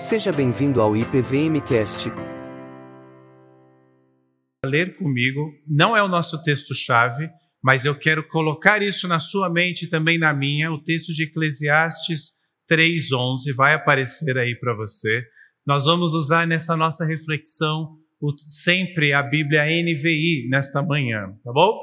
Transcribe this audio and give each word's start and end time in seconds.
Seja 0.00 0.32
bem-vindo 0.32 0.80
ao 0.80 0.96
IPVMcast. 0.96 2.08
Ler 4.64 4.96
comigo, 4.96 5.52
não 5.68 5.94
é 5.94 6.02
o 6.02 6.08
nosso 6.08 6.42
texto-chave, 6.42 7.28
mas 7.62 7.84
eu 7.84 7.94
quero 7.94 8.26
colocar 8.26 8.80
isso 8.80 9.06
na 9.06 9.20
sua 9.20 9.50
mente 9.50 9.84
e 9.84 9.90
também 9.90 10.18
na 10.18 10.32
minha. 10.32 10.72
O 10.72 10.82
texto 10.82 11.12
de 11.12 11.24
Eclesiastes 11.24 12.30
3:11 12.66 13.54
vai 13.54 13.74
aparecer 13.74 14.38
aí 14.38 14.58
para 14.58 14.74
você. 14.74 15.22
Nós 15.66 15.84
vamos 15.84 16.14
usar 16.14 16.46
nessa 16.46 16.74
nossa 16.74 17.04
reflexão 17.04 17.98
o, 18.18 18.32
sempre 18.48 19.12
a 19.12 19.22
Bíblia 19.22 19.66
NVI 19.66 20.48
nesta 20.48 20.82
manhã, 20.82 21.26
tá 21.44 21.52
bom? 21.52 21.78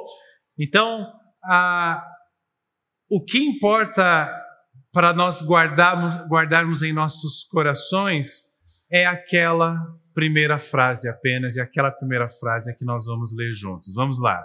Então, 0.58 1.06
a, 1.46 2.04
o 3.12 3.24
que 3.24 3.38
importa 3.38 4.47
para 4.92 5.14
nós 5.14 5.42
guardarmos, 5.42 6.14
guardarmos 6.28 6.82
em 6.82 6.94
nossos 6.94 7.44
corações 7.46 8.48
é 8.92 9.06
aquela 9.06 9.76
primeira 10.14 10.58
frase 10.58 11.10
apenas, 11.10 11.56
e 11.56 11.62
aquela 11.62 11.92
primeira 11.92 12.28
frase 12.30 12.72
é 12.72 12.74
que 12.74 12.86
nós 12.86 13.06
vamos 13.06 13.36
ler 13.36 13.54
juntos. 13.54 13.94
Vamos 13.94 14.20
lá. 14.20 14.42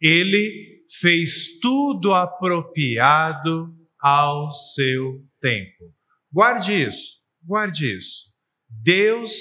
Ele 0.00 0.84
fez 1.00 1.58
tudo 1.60 2.12
apropriado 2.12 3.74
ao 4.00 4.52
seu 4.52 5.22
tempo. 5.40 5.94
Guarde 6.32 6.72
isso, 6.72 7.18
guarde 7.44 7.96
isso. 7.96 8.30
Deus, 8.68 9.32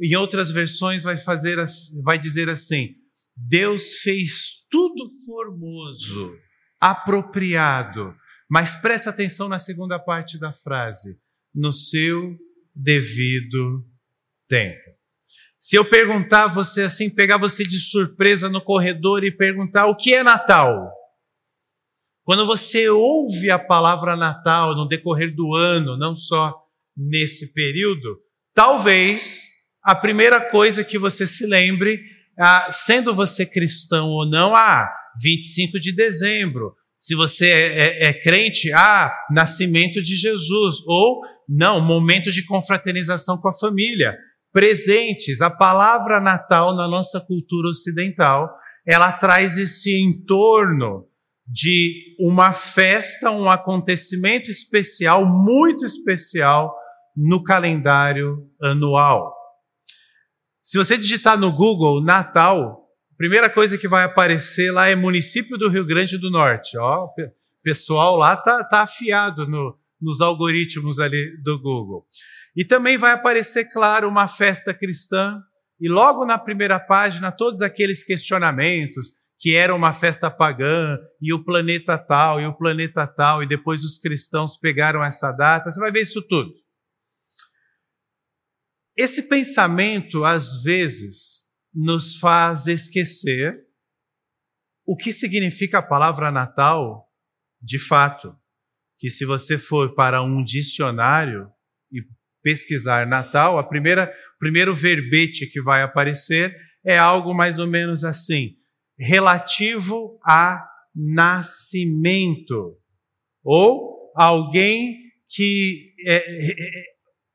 em 0.00 0.14
outras 0.16 0.50
versões, 0.50 1.02
vai, 1.02 1.16
fazer, 1.16 1.58
vai 2.02 2.18
dizer 2.18 2.48
assim: 2.48 2.90
Deus 3.36 3.98
fez 4.02 4.66
tudo 4.70 5.08
formoso, 5.24 6.36
apropriado. 6.80 8.14
Mas 8.54 8.76
preste 8.76 9.08
atenção 9.08 9.48
na 9.48 9.58
segunda 9.58 9.98
parte 9.98 10.38
da 10.38 10.52
frase: 10.52 11.18
no 11.52 11.72
seu 11.72 12.38
devido 12.72 13.84
tempo. 14.48 14.94
Se 15.58 15.74
eu 15.74 15.84
perguntar 15.84 16.46
você 16.46 16.82
assim, 16.82 17.12
pegar 17.12 17.36
você 17.36 17.64
de 17.64 17.80
surpresa 17.80 18.48
no 18.48 18.62
corredor 18.62 19.24
e 19.24 19.36
perguntar 19.36 19.86
o 19.86 19.96
que 19.96 20.14
é 20.14 20.22
Natal? 20.22 20.88
Quando 22.22 22.46
você 22.46 22.88
ouve 22.88 23.50
a 23.50 23.58
palavra 23.58 24.14
Natal 24.14 24.76
no 24.76 24.86
decorrer 24.86 25.34
do 25.34 25.52
ano, 25.52 25.98
não 25.98 26.14
só 26.14 26.54
nesse 26.96 27.52
período, 27.52 28.20
talvez 28.54 29.48
a 29.82 29.96
primeira 29.96 30.40
coisa 30.48 30.84
que 30.84 30.96
você 30.96 31.26
se 31.26 31.44
lembre, 31.44 32.00
ah, 32.38 32.68
sendo 32.70 33.12
você 33.12 33.44
cristão 33.44 34.10
ou 34.10 34.24
não, 34.24 34.54
ah, 34.54 34.88
25 35.20 35.80
de 35.80 35.92
dezembro. 35.92 36.72
Se 37.04 37.14
você 37.14 37.50
é, 37.50 38.06
é, 38.06 38.06
é 38.06 38.12
crente, 38.14 38.72
ah, 38.72 39.12
nascimento 39.30 40.02
de 40.02 40.16
Jesus. 40.16 40.76
Ou, 40.86 41.20
não, 41.46 41.78
momento 41.78 42.32
de 42.32 42.42
confraternização 42.46 43.36
com 43.36 43.46
a 43.46 43.52
família 43.52 44.16
presentes. 44.50 45.42
A 45.42 45.50
palavra 45.50 46.18
Natal 46.18 46.74
na 46.74 46.88
nossa 46.88 47.20
cultura 47.20 47.68
ocidental, 47.68 48.48
ela 48.86 49.12
traz 49.12 49.58
esse 49.58 49.94
entorno 50.00 51.06
de 51.46 52.16
uma 52.18 52.52
festa, 52.52 53.30
um 53.30 53.50
acontecimento 53.50 54.50
especial, 54.50 55.26
muito 55.26 55.84
especial 55.84 56.74
no 57.14 57.42
calendário 57.42 58.48
anual. 58.62 59.30
Se 60.62 60.78
você 60.78 60.96
digitar 60.96 61.38
no 61.38 61.52
Google 61.52 62.02
Natal, 62.02 62.83
primeira 63.16 63.48
coisa 63.48 63.78
que 63.78 63.88
vai 63.88 64.04
aparecer 64.04 64.70
lá 64.72 64.88
é 64.88 64.94
município 64.94 65.56
do 65.56 65.68
Rio 65.68 65.84
Grande 65.84 66.18
do 66.18 66.30
Norte. 66.30 66.76
Ó, 66.78 67.04
o 67.06 67.62
pessoal 67.62 68.16
lá 68.16 68.36
tá, 68.36 68.64
tá 68.64 68.82
afiado 68.82 69.46
no, 69.46 69.78
nos 70.00 70.20
algoritmos 70.20 71.00
ali 71.00 71.36
do 71.42 71.60
Google. 71.60 72.06
E 72.54 72.64
também 72.64 72.96
vai 72.96 73.12
aparecer, 73.12 73.64
claro, 73.64 74.08
uma 74.08 74.28
festa 74.28 74.72
cristã, 74.72 75.40
e 75.80 75.88
logo 75.88 76.24
na 76.24 76.38
primeira 76.38 76.78
página, 76.78 77.32
todos 77.32 77.62
aqueles 77.62 78.04
questionamentos 78.04 79.12
que 79.38 79.54
era 79.54 79.74
uma 79.74 79.92
festa 79.92 80.30
pagã, 80.30 80.96
e 81.20 81.34
o 81.34 81.44
planeta 81.44 81.98
tal, 81.98 82.40
e 82.40 82.46
o 82.46 82.56
planeta 82.56 83.06
tal, 83.06 83.42
e 83.42 83.48
depois 83.48 83.82
os 83.82 83.98
cristãos 83.98 84.56
pegaram 84.56 85.02
essa 85.02 85.32
data, 85.32 85.70
você 85.70 85.80
vai 85.80 85.90
ver 85.90 86.02
isso 86.02 86.26
tudo. 86.26 86.52
Esse 88.96 89.28
pensamento, 89.28 90.24
às 90.24 90.62
vezes, 90.62 91.43
nos 91.74 92.16
faz 92.18 92.66
esquecer 92.66 93.64
o 94.86 94.96
que 94.96 95.12
significa 95.12 95.78
a 95.78 95.82
palavra 95.82 96.30
Natal 96.30 97.08
de 97.60 97.78
fato. 97.78 98.36
Que 98.98 99.10
se 99.10 99.24
você 99.24 99.58
for 99.58 99.94
para 99.94 100.22
um 100.22 100.42
dicionário 100.42 101.50
e 101.90 102.02
pesquisar 102.42 103.06
Natal, 103.06 103.58
a 103.58 103.64
primeira 103.64 104.12
primeiro 104.38 104.74
verbete 104.74 105.46
que 105.46 105.60
vai 105.62 105.82
aparecer 105.82 106.54
é 106.84 106.98
algo 106.98 107.32
mais 107.32 107.58
ou 107.58 107.66
menos 107.66 108.04
assim, 108.04 108.56
relativo 108.98 110.18
a 110.22 110.62
nascimento 110.94 112.78
ou 113.42 114.12
alguém 114.14 114.98
que 115.28 115.94
é, 116.06 116.16
é, 116.16 116.50
é, 116.50 116.84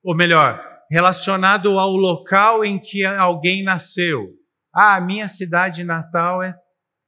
ou 0.04 0.16
melhor, 0.16 0.64
relacionado 0.90 1.78
ao 1.78 1.92
local 1.92 2.66
em 2.66 2.80
que 2.80 3.06
alguém 3.06 3.64
nasceu. 3.64 4.28
Ah, 4.74 5.00
minha 5.00 5.28
cidade 5.28 5.84
natal 5.84 6.42
é 6.42 6.56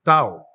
tal. 0.03 0.45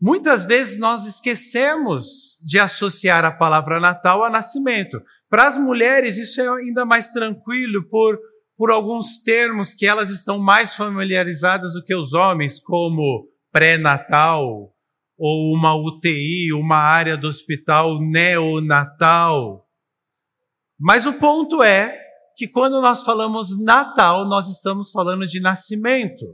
Muitas 0.00 0.44
vezes 0.44 0.78
nós 0.78 1.06
esquecemos 1.06 2.38
de 2.46 2.58
associar 2.58 3.24
a 3.24 3.32
palavra 3.32 3.80
Natal 3.80 4.22
a 4.22 4.28
nascimento. 4.28 5.00
Para 5.28 5.48
as 5.48 5.56
mulheres, 5.56 6.18
isso 6.18 6.40
é 6.40 6.48
ainda 6.48 6.84
mais 6.84 7.08
tranquilo 7.08 7.82
por, 7.88 8.18
por 8.56 8.70
alguns 8.70 9.22
termos 9.22 9.74
que 9.74 9.86
elas 9.86 10.10
estão 10.10 10.38
mais 10.38 10.74
familiarizadas 10.74 11.72
do 11.72 11.82
que 11.82 11.94
os 11.94 12.12
homens, 12.12 12.60
como 12.60 13.26
pré-natal, 13.50 14.70
ou 15.18 15.54
uma 15.54 15.74
UTI, 15.74 16.52
uma 16.52 16.76
área 16.76 17.16
do 17.16 17.26
hospital 17.26 17.98
neonatal. 17.98 19.66
Mas 20.78 21.06
o 21.06 21.14
ponto 21.14 21.62
é 21.62 22.05
que 22.36 22.46
quando 22.46 22.82
nós 22.82 23.02
falamos 23.02 23.58
Natal, 23.64 24.28
nós 24.28 24.48
estamos 24.48 24.90
falando 24.90 25.24
de 25.24 25.40
nascimento. 25.40 26.26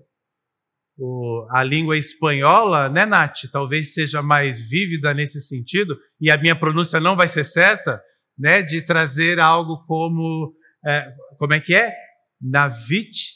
O, 0.98 1.46
a 1.50 1.62
língua 1.62 1.96
espanhola, 1.96 2.88
né, 2.88 3.06
Nath? 3.06 3.42
Talvez 3.52 3.94
seja 3.94 4.20
mais 4.20 4.60
vívida 4.68 5.14
nesse 5.14 5.40
sentido, 5.40 5.96
e 6.20 6.30
a 6.30 6.36
minha 6.36 6.58
pronúncia 6.58 6.98
não 6.98 7.16
vai 7.16 7.28
ser 7.28 7.44
certa, 7.44 8.02
né, 8.36 8.62
de 8.62 8.82
trazer 8.82 9.38
algo 9.38 9.84
como, 9.86 10.52
é, 10.84 11.14
como 11.38 11.54
é 11.54 11.60
que 11.60 11.74
é? 11.74 11.94
Navit, 12.40 13.30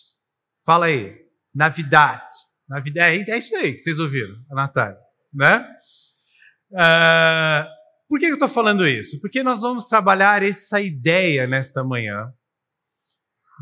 fala 0.66 0.86
aí, 0.86 1.14
Navidad. 1.54 2.26
Navidad, 2.68 3.08
é, 3.08 3.30
é 3.30 3.38
isso 3.38 3.54
aí 3.54 3.72
que 3.72 3.78
vocês 3.78 4.00
ouviram, 4.00 4.34
a 4.50 4.54
Natália, 4.56 4.98
né? 5.32 5.64
Uh, 6.72 7.64
por 8.08 8.18
que 8.18 8.26
eu 8.26 8.34
estou 8.34 8.48
falando 8.48 8.86
isso? 8.86 9.20
Porque 9.20 9.42
nós 9.44 9.60
vamos 9.60 9.86
trabalhar 9.86 10.42
essa 10.42 10.80
ideia 10.80 11.46
nesta 11.46 11.84
manhã 11.84 12.32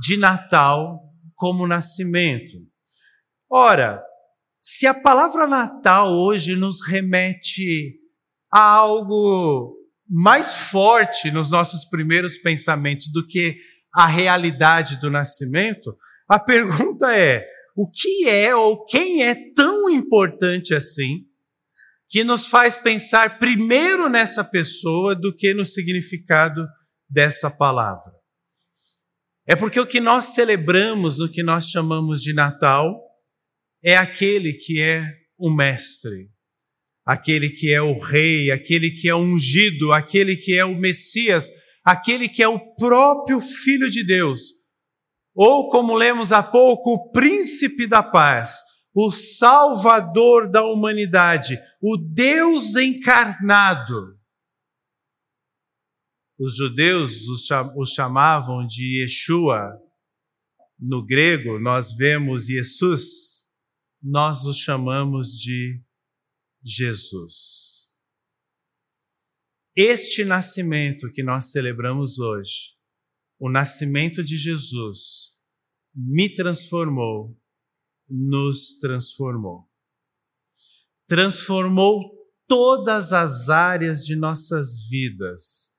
de 0.01 0.17
Natal 0.17 1.01
como 1.35 1.67
nascimento. 1.67 2.59
Ora, 3.51 4.03
se 4.61 4.87
a 4.87 4.95
palavra 4.95 5.47
Natal 5.47 6.13
hoje 6.13 6.57
nos 6.57 6.85
remete 6.87 8.01
a 8.51 8.61
algo 8.61 9.77
mais 10.09 10.55
forte 10.71 11.31
nos 11.31 11.51
nossos 11.51 11.85
primeiros 11.85 12.39
pensamentos 12.39 13.11
do 13.13 13.27
que 13.27 13.59
a 13.95 14.07
realidade 14.07 15.01
do 15.01 15.11
nascimento, 15.11 15.97
a 16.29 16.39
pergunta 16.39 17.15
é: 17.15 17.47
o 17.77 17.91
que 17.91 18.29
é 18.29 18.55
ou 18.55 18.85
quem 18.87 19.25
é 19.25 19.35
tão 19.53 19.91
importante 19.91 20.75
assim 20.75 21.25
que 22.09 22.25
nos 22.25 22.47
faz 22.47 22.77
pensar 22.77 23.39
primeiro 23.39 24.09
nessa 24.09 24.45
pessoa 24.45 25.15
do 25.15 25.35
que 25.35 25.53
no 25.53 25.65
significado 25.65 26.67
dessa 27.09 27.51
palavra? 27.51 28.24
É 29.47 29.55
porque 29.55 29.79
o 29.79 29.87
que 29.87 30.01
nós 30.01 30.35
celebramos 30.35 31.19
no 31.19 31.31
que 31.31 31.43
nós 31.43 31.69
chamamos 31.69 32.23
de 32.23 32.33
Natal 32.33 32.99
é 33.83 33.97
aquele 33.97 34.55
que 34.55 34.81
é 34.81 35.07
o 35.39 35.55
Mestre, 35.55 36.31
aquele 37.05 37.51
que 37.51 37.71
é 37.71 37.83
o 37.83 37.99
Rei, 37.99 38.51
aquele 38.51 38.91
que 38.91 39.09
é 39.09 39.15
o 39.15 39.19
ungido, 39.19 39.93
aquele 39.93 40.37
que 40.37 40.57
é 40.57 40.65
o 40.65 40.75
Messias, 40.75 41.51
aquele 41.85 42.29
que 42.29 42.43
é 42.43 42.49
o 42.49 42.75
próprio 42.75 43.41
Filho 43.41 43.91
de 43.91 44.03
Deus. 44.03 44.41
Ou, 45.35 45.69
como 45.69 45.95
lemos 45.95 46.33
há 46.33 46.43
pouco, 46.43 46.95
o 46.95 47.11
Príncipe 47.11 47.87
da 47.87 48.03
Paz, 48.03 48.61
o 48.95 49.11
Salvador 49.11 50.51
da 50.51 50.65
humanidade, 50.65 51.61
o 51.83 51.99
Deus 51.99 52.77
encarnado. 52.77 54.17
Os 56.45 56.59
judeus 56.59 57.27
os 57.27 57.91
chamavam 57.95 58.67
de 58.67 59.01
Yeshua. 59.01 59.81
No 60.79 61.03
grego, 61.03 61.59
nós 61.59 61.97
vemos 61.97 62.47
Jesus, 62.47 63.51
nós 64.03 64.45
os 64.45 64.59
chamamos 64.59 65.29
de 65.29 65.83
Jesus. 66.63 67.95
Este 69.75 70.23
nascimento 70.23 71.11
que 71.13 71.23
nós 71.23 71.51
celebramos 71.51 72.19
hoje 72.19 72.75
o 73.39 73.51
nascimento 73.51 74.23
de 74.23 74.37
Jesus 74.37 75.39
me 75.95 76.35
transformou, 76.35 77.35
nos 78.07 78.77
transformou. 78.79 79.67
Transformou 81.09 82.03
todas 82.47 83.15
as 83.15 83.49
áreas 83.49 84.05
de 84.05 84.15
nossas 84.15 84.87
vidas. 84.91 85.74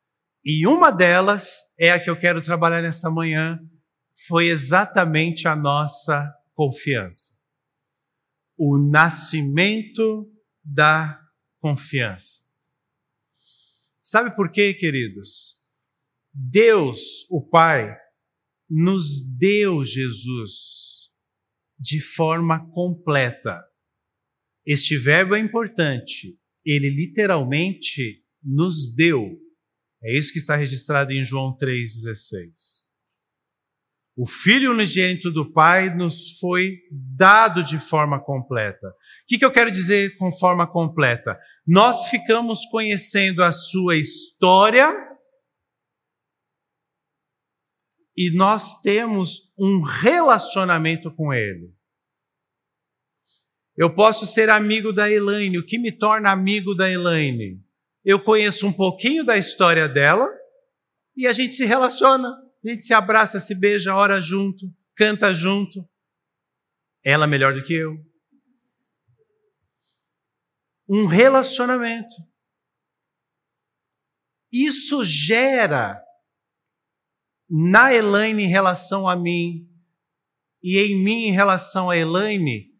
E 0.45 0.67
uma 0.67 0.91
delas 0.91 1.61
é 1.79 1.89
a 1.89 1.99
que 1.99 2.09
eu 2.09 2.17
quero 2.17 2.39
trabalhar 2.39 2.81
nessa 2.81 3.09
manhã, 3.09 3.59
foi 4.27 4.47
exatamente 4.47 5.47
a 5.47 5.55
nossa 5.55 6.31
confiança. 6.53 7.33
O 8.57 8.77
nascimento 8.77 10.31
da 10.63 11.19
confiança. 11.59 12.43
Sabe 14.01 14.35
por 14.35 14.51
quê, 14.51 14.73
queridos? 14.73 15.65
Deus, 16.31 17.27
o 17.31 17.41
Pai, 17.41 17.97
nos 18.69 19.21
deu 19.37 19.83
Jesus 19.83 21.11
de 21.77 21.99
forma 21.99 22.69
completa. 22.69 23.63
Este 24.65 24.97
verbo 24.97 25.35
é 25.35 25.39
importante. 25.39 26.39
Ele 26.63 26.89
literalmente 26.89 28.23
nos 28.43 28.93
deu. 28.93 29.39
É 30.05 30.15
isso 30.15 30.31
que 30.31 30.37
está 30.37 30.55
registrado 30.55 31.11
em 31.11 31.23
João 31.23 31.57
3,16. 31.57 32.85
O 34.15 34.27
Filho 34.27 34.71
unigênito 34.71 35.31
do 35.31 35.51
Pai 35.51 35.93
nos 35.93 36.37
foi 36.39 36.77
dado 36.91 37.63
de 37.63 37.79
forma 37.79 38.23
completa. 38.23 38.87
O 38.87 38.93
que, 39.27 39.39
que 39.39 39.43
eu 39.43 39.51
quero 39.51 39.71
dizer 39.71 40.15
com 40.17 40.31
forma 40.31 40.71
completa? 40.71 41.37
Nós 41.65 42.07
ficamos 42.09 42.65
conhecendo 42.67 43.43
a 43.43 43.51
sua 43.51 43.97
história 43.97 44.93
e 48.15 48.29
nós 48.29 48.79
temos 48.81 49.53
um 49.57 49.81
relacionamento 49.81 51.11
com 51.13 51.33
Ele. 51.33 51.73
Eu 53.75 53.93
posso 53.93 54.27
ser 54.27 54.51
amigo 54.51 54.93
da 54.93 55.11
Elaine. 55.11 55.57
O 55.57 55.65
que 55.65 55.79
me 55.79 55.91
torna 55.91 56.31
amigo 56.31 56.75
da 56.75 56.89
Elaine? 56.89 57.64
Eu 58.05 58.23
conheço 58.23 58.67
um 58.67 58.71
pouquinho 58.71 59.23
da 59.23 59.35
história 59.35 59.89
dela 59.89 60.27
e 61.17 61.25
a 61.25 61.33
gente 61.33 61.55
se 61.55 61.65
relaciona. 61.65 62.29
A 62.63 62.69
gente 62.69 62.83
se 62.83 62.93
abraça, 62.93 63.39
se 63.39 63.55
beija, 63.55 63.95
ora 63.95 64.21
junto, 64.21 64.71
canta 64.95 65.33
junto. 65.33 65.89
Ela 67.03 67.25
melhor 67.25 67.55
do 67.55 67.63
que 67.63 67.73
eu. 67.73 67.97
Um 70.87 71.07
relacionamento. 71.07 72.15
Isso 74.51 75.03
gera 75.03 75.99
na 77.49 77.91
Elaine 77.91 78.43
em 78.43 78.47
relação 78.47 79.07
a 79.07 79.15
mim 79.15 79.67
e 80.61 80.77
em 80.77 81.03
mim 81.03 81.25
em 81.25 81.31
relação 81.31 81.89
a 81.89 81.97
Elaine 81.97 82.71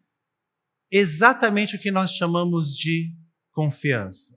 exatamente 0.90 1.76
o 1.76 1.80
que 1.80 1.90
nós 1.90 2.12
chamamos 2.12 2.76
de 2.76 3.12
confiança. 3.50 4.36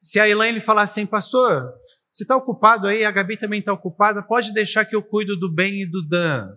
Se 0.00 0.20
a 0.20 0.28
Elaine 0.28 0.60
falar 0.60 0.82
assim, 0.82 1.06
pastor, 1.06 1.72
você 2.10 2.24
está 2.24 2.36
ocupado 2.36 2.86
aí, 2.86 3.04
a 3.04 3.10
Gabi 3.10 3.36
também 3.36 3.60
está 3.60 3.72
ocupada, 3.72 4.22
pode 4.22 4.52
deixar 4.52 4.84
que 4.84 4.94
eu 4.94 5.02
cuido 5.02 5.38
do 5.38 5.52
bem 5.52 5.82
e 5.82 5.90
do 5.90 6.06
Dan. 6.06 6.48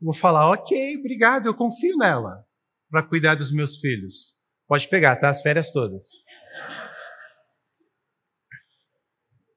Eu 0.00 0.06
vou 0.06 0.14
falar, 0.14 0.50
ok, 0.50 0.96
obrigado, 0.98 1.46
eu 1.46 1.54
confio 1.54 1.96
nela 1.96 2.44
para 2.90 3.02
cuidar 3.02 3.34
dos 3.34 3.52
meus 3.52 3.78
filhos. 3.78 4.40
Pode 4.66 4.88
pegar, 4.88 5.16
tá? 5.16 5.28
As 5.28 5.42
férias 5.42 5.70
todas. 5.70 6.06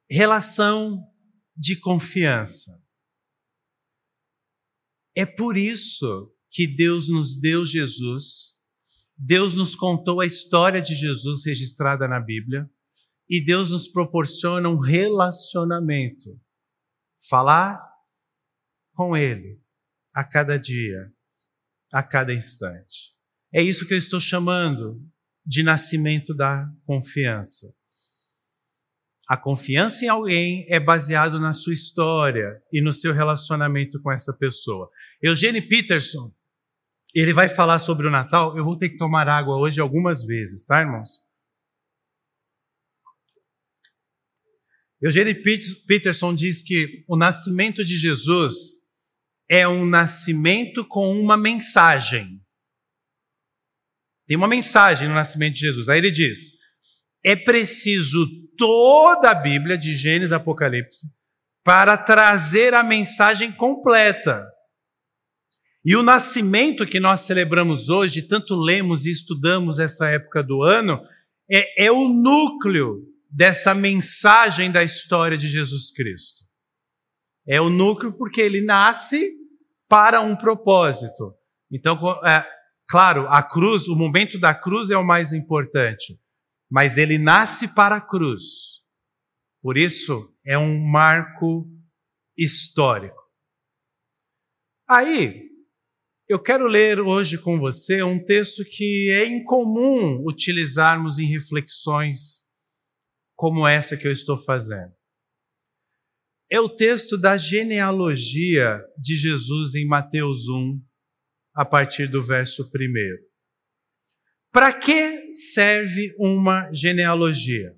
Relação 0.09 1.01
de 1.55 1.79
confiança. 1.79 2.71
É 5.15 5.25
por 5.25 5.55
isso 5.55 6.33
que 6.51 6.67
Deus 6.67 7.09
nos 7.09 7.39
deu 7.39 7.65
Jesus, 7.65 8.55
Deus 9.17 9.55
nos 9.55 9.75
contou 9.75 10.21
a 10.21 10.25
história 10.25 10.81
de 10.81 10.93
Jesus 10.93 11.45
registrada 11.45 12.07
na 12.07 12.19
Bíblia, 12.19 12.69
e 13.29 13.43
Deus 13.43 13.71
nos 13.71 13.87
proporciona 13.87 14.69
um 14.69 14.79
relacionamento. 14.79 16.39
Falar 17.29 17.81
com 18.93 19.15
Ele 19.15 19.61
a 20.13 20.23
cada 20.23 20.57
dia, 20.57 21.11
a 21.91 22.03
cada 22.03 22.33
instante. 22.33 23.15
É 23.53 23.61
isso 23.61 23.87
que 23.87 23.93
eu 23.93 23.97
estou 23.97 24.19
chamando 24.19 25.01
de 25.45 25.63
nascimento 25.63 26.33
da 26.33 26.67
confiança. 26.85 27.73
A 29.27 29.35
confiança 29.35 30.05
em 30.05 30.07
alguém 30.07 30.65
é 30.69 30.79
baseado 30.79 31.39
na 31.39 31.51
sua 31.51 31.73
história 31.73 32.61
e 32.71 32.79
no 32.81 32.91
seu 32.91 33.11
relacionamento 33.11 33.99
com 34.01 34.11
essa 34.11 34.31
pessoa. 34.31 34.89
Eugene 35.21 35.67
Peterson, 35.67 36.31
ele 37.13 37.33
vai 37.33 37.49
falar 37.49 37.79
sobre 37.79 38.07
o 38.07 38.11
Natal. 38.11 38.55
Eu 38.55 38.63
vou 38.63 38.77
ter 38.77 38.89
que 38.89 38.97
tomar 38.97 39.27
água 39.27 39.57
hoje 39.57 39.81
algumas 39.81 40.25
vezes, 40.25 40.65
tá, 40.65 40.81
irmãos? 40.81 41.24
Eugênio 45.01 45.35
Peterson 45.87 46.33
diz 46.33 46.63
que 46.63 47.03
o 47.07 47.17
nascimento 47.17 47.83
de 47.83 47.95
Jesus 47.95 48.55
é 49.49 49.67
um 49.67 49.85
nascimento 49.85 50.85
com 50.85 51.19
uma 51.19 51.37
mensagem. 51.37 52.41
Tem 54.27 54.35
uma 54.35 54.47
mensagem 54.47 55.07
no 55.07 55.13
nascimento 55.13 55.55
de 55.55 55.61
Jesus. 55.61 55.89
Aí 55.89 55.99
ele 55.99 56.11
diz: 56.11 56.53
é 57.23 57.35
preciso 57.35 58.25
toda 58.57 59.31
a 59.31 59.35
Bíblia, 59.35 59.77
de 59.77 59.95
Gênesis 59.95 60.31
a 60.31 60.37
Apocalipse, 60.37 61.07
para 61.63 61.97
trazer 61.97 62.73
a 62.73 62.83
mensagem 62.83 63.51
completa. 63.51 64.45
E 65.83 65.95
o 65.95 66.01
nascimento 66.01 66.87
que 66.87 66.99
nós 66.99 67.21
celebramos 67.21 67.89
hoje, 67.89 68.23
tanto 68.23 68.55
lemos 68.55 69.05
e 69.05 69.11
estudamos 69.11 69.77
essa 69.77 70.07
época 70.07 70.41
do 70.41 70.63
ano, 70.63 70.99
é, 71.51 71.85
é 71.85 71.91
o 71.91 72.07
núcleo 72.07 73.03
dessa 73.35 73.75
mensagem 73.75 74.71
da 74.71 74.81
história 74.81 75.37
de 75.37 75.49
Jesus 75.49 75.91
Cristo. 75.91 76.45
É 77.45 77.59
o 77.59 77.69
núcleo 77.69 78.17
porque 78.17 78.39
ele 78.39 78.61
nasce 78.61 79.33
para 79.89 80.21
um 80.21 80.37
propósito. 80.37 81.35
Então, 81.69 81.99
é, 82.25 82.47
claro, 82.87 83.27
a 83.27 83.43
cruz, 83.43 83.89
o 83.89 83.95
momento 83.95 84.39
da 84.39 84.55
cruz 84.55 84.89
é 84.89 84.97
o 84.97 85.05
mais 85.05 85.33
importante, 85.33 86.17
mas 86.71 86.97
ele 86.97 87.17
nasce 87.17 87.67
para 87.67 87.97
a 87.97 88.01
cruz. 88.01 88.81
Por 89.61 89.77
isso, 89.77 90.33
é 90.45 90.57
um 90.57 90.79
marco 90.79 91.69
histórico. 92.37 93.21
Aí, 94.87 95.49
eu 96.29 96.41
quero 96.41 96.67
ler 96.67 97.01
hoje 97.01 97.37
com 97.37 97.59
você 97.59 98.01
um 98.01 98.23
texto 98.23 98.63
que 98.63 99.11
é 99.11 99.25
incomum 99.27 100.23
utilizarmos 100.25 101.19
em 101.19 101.25
reflexões 101.25 102.44
como 103.35 103.67
essa 103.67 103.97
que 103.97 104.07
eu 104.07 104.11
estou 104.11 104.37
fazendo. 104.37 104.93
É 106.49 106.59
o 106.59 106.69
texto 106.69 107.17
da 107.17 107.37
genealogia 107.37 108.79
de 108.97 109.15
Jesus 109.15 109.75
em 109.75 109.85
Mateus 109.85 110.47
1, 110.47 110.79
a 111.55 111.65
partir 111.65 112.07
do 112.07 112.21
verso 112.21 112.63
1. 112.63 112.69
Para 114.51 114.71
que 114.71 115.33
serve 115.33 116.13
uma 116.17 116.71
genealogia? 116.71 117.75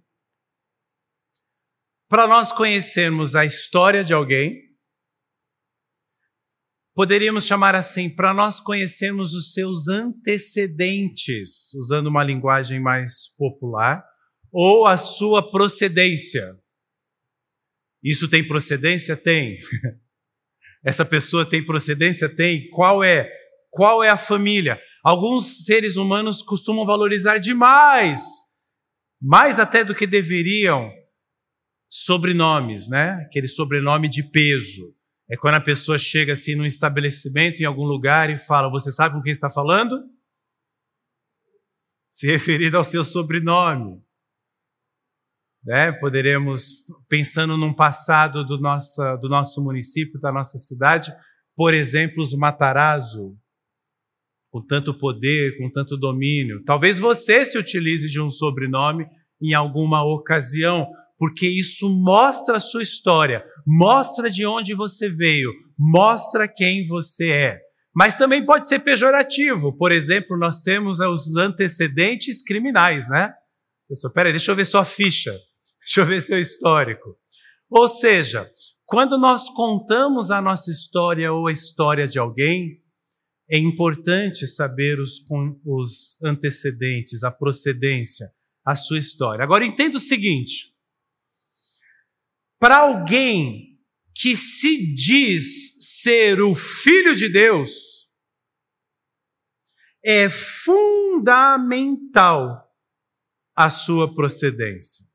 Para 2.09 2.27
nós 2.27 2.51
conhecermos 2.51 3.35
a 3.35 3.45
história 3.45 4.03
de 4.03 4.13
alguém, 4.13 4.61
poderíamos 6.93 7.45
chamar 7.45 7.73
assim, 7.73 8.13
para 8.13 8.33
nós 8.33 8.59
conhecermos 8.59 9.33
os 9.33 9.53
seus 9.53 9.87
antecedentes, 9.87 11.73
usando 11.73 12.07
uma 12.07 12.23
linguagem 12.23 12.81
mais 12.81 13.33
popular 13.37 14.03
ou 14.51 14.85
a 14.85 14.97
sua 14.97 15.51
procedência. 15.51 16.55
Isso 18.03 18.29
tem 18.29 18.47
procedência? 18.47 19.15
Tem. 19.17 19.59
Essa 20.83 21.03
pessoa 21.03 21.45
tem 21.45 21.65
procedência? 21.65 22.29
Tem. 22.29 22.69
Qual 22.69 23.03
é? 23.03 23.29
Qual 23.69 24.03
é 24.03 24.09
a 24.09 24.17
família? 24.17 24.81
Alguns 25.03 25.65
seres 25.65 25.97
humanos 25.97 26.41
costumam 26.41 26.85
valorizar 26.85 27.37
demais, 27.37 28.21
mais 29.21 29.59
até 29.59 29.83
do 29.83 29.95
que 29.95 30.07
deveriam, 30.07 30.91
sobrenomes, 31.89 32.89
né? 32.89 33.11
Aquele 33.25 33.47
sobrenome 33.47 34.09
de 34.09 34.23
peso. 34.23 34.95
É 35.29 35.35
quando 35.35 35.55
a 35.55 35.61
pessoa 35.61 35.99
chega 35.99 36.33
assim 36.33 36.55
num 36.55 36.65
estabelecimento, 36.65 37.61
em 37.61 37.65
algum 37.65 37.83
lugar, 37.83 38.29
e 38.29 38.39
fala: 38.39 38.69
Você 38.69 38.91
sabe 38.91 39.15
com 39.15 39.21
quem 39.21 39.31
está 39.31 39.49
falando? 39.49 39.95
Se 42.11 42.27
referindo 42.27 42.77
ao 42.77 42.83
seu 42.83 43.03
sobrenome. 43.03 44.01
Né? 45.63 45.91
Poderemos, 45.91 46.85
pensando 47.09 47.57
num 47.57 47.73
passado 47.73 48.45
do, 48.45 48.59
nossa, 48.59 49.15
do 49.17 49.27
nosso 49.27 49.63
município, 49.63 50.19
da 50.19 50.31
nossa 50.31 50.57
cidade, 50.57 51.11
por 51.55 51.73
exemplo, 51.73 52.21
os 52.21 52.33
Matarazzo, 52.35 53.35
com 54.51 54.65
tanto 54.65 54.97
poder, 54.97 55.57
com 55.57 55.69
tanto 55.69 55.97
domínio. 55.97 56.63
Talvez 56.63 56.99
você 56.99 57.45
se 57.45 57.57
utilize 57.57 58.07
de 58.07 58.21
um 58.21 58.29
sobrenome 58.29 59.05
em 59.41 59.53
alguma 59.53 60.03
ocasião, 60.03 60.87
porque 61.17 61.47
isso 61.47 61.89
mostra 62.03 62.57
a 62.57 62.59
sua 62.59 62.83
história, 62.83 63.43
mostra 63.65 64.29
de 64.29 64.45
onde 64.45 64.73
você 64.73 65.09
veio, 65.09 65.51
mostra 65.77 66.47
quem 66.47 66.85
você 66.85 67.29
é. 67.31 67.59
Mas 67.93 68.15
também 68.15 68.45
pode 68.45 68.67
ser 68.67 68.79
pejorativo. 68.79 69.75
Por 69.75 69.91
exemplo, 69.91 70.37
nós 70.37 70.61
temos 70.61 70.99
os 70.99 71.35
antecedentes 71.35 72.43
criminais, 72.43 73.09
né? 73.09 73.33
Pessoal, 73.89 74.13
peraí, 74.13 74.31
deixa 74.31 74.51
eu 74.51 74.55
ver 74.55 74.65
sua 74.65 74.85
ficha, 74.85 75.35
deixa 75.87 76.01
eu 76.01 76.05
ver 76.05 76.21
seu 76.21 76.39
histórico. 76.39 77.17
Ou 77.69 77.87
seja, 77.87 78.51
quando 78.85 79.17
nós 79.17 79.49
contamos 79.49 80.31
a 80.31 80.41
nossa 80.41 80.69
história 80.69 81.31
ou 81.31 81.47
a 81.47 81.53
história 81.53 82.05
de 82.05 82.19
alguém, 82.19 82.83
é 83.49 83.57
importante 83.57 84.45
saber 84.45 84.99
os, 84.99 85.21
os 85.65 86.21
antecedentes, 86.21 87.23
a 87.23 87.31
procedência, 87.31 88.29
a 88.65 88.75
sua 88.75 88.99
história. 88.99 89.41
Agora 89.43 89.65
entenda 89.65 89.95
o 89.95 90.01
seguinte: 90.01 90.75
para 92.59 92.79
alguém 92.79 93.79
que 94.13 94.35
se 94.35 94.93
diz 94.93 96.03
ser 96.03 96.41
o 96.41 96.53
filho 96.53 97.15
de 97.15 97.29
Deus, 97.29 98.09
é 100.03 100.29
fundamental 100.29 102.69
a 103.55 103.69
sua 103.69 104.13
procedência. 104.13 105.06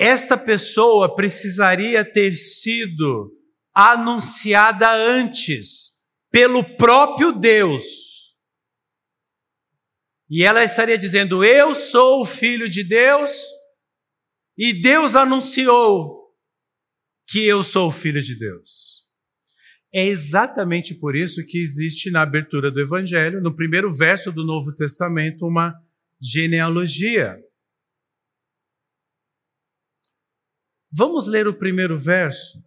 Esta 0.00 0.38
pessoa 0.38 1.14
precisaria 1.14 2.02
ter 2.02 2.32
sido 2.32 3.36
anunciada 3.74 4.90
antes 4.90 5.90
pelo 6.30 6.64
próprio 6.78 7.32
Deus. 7.32 7.84
E 10.30 10.42
ela 10.42 10.64
estaria 10.64 10.96
dizendo: 10.96 11.44
Eu 11.44 11.74
sou 11.74 12.22
o 12.22 12.24
filho 12.24 12.66
de 12.66 12.82
Deus, 12.82 13.30
e 14.56 14.72
Deus 14.72 15.14
anunciou 15.14 16.30
que 17.28 17.44
eu 17.44 17.62
sou 17.62 17.88
o 17.88 17.92
filho 17.92 18.22
de 18.22 18.38
Deus. 18.38 19.00
É 19.92 20.06
exatamente 20.06 20.94
por 20.94 21.14
isso 21.14 21.44
que 21.44 21.58
existe 21.58 22.10
na 22.10 22.22
abertura 22.22 22.70
do 22.70 22.80
Evangelho, 22.80 23.42
no 23.42 23.54
primeiro 23.54 23.92
verso 23.92 24.32
do 24.32 24.46
Novo 24.46 24.74
Testamento, 24.74 25.46
uma 25.46 25.74
genealogia. 26.18 27.36
Vamos 30.92 31.26
ler 31.26 31.46
o 31.46 31.54
primeiro 31.54 31.98
verso? 31.98 32.62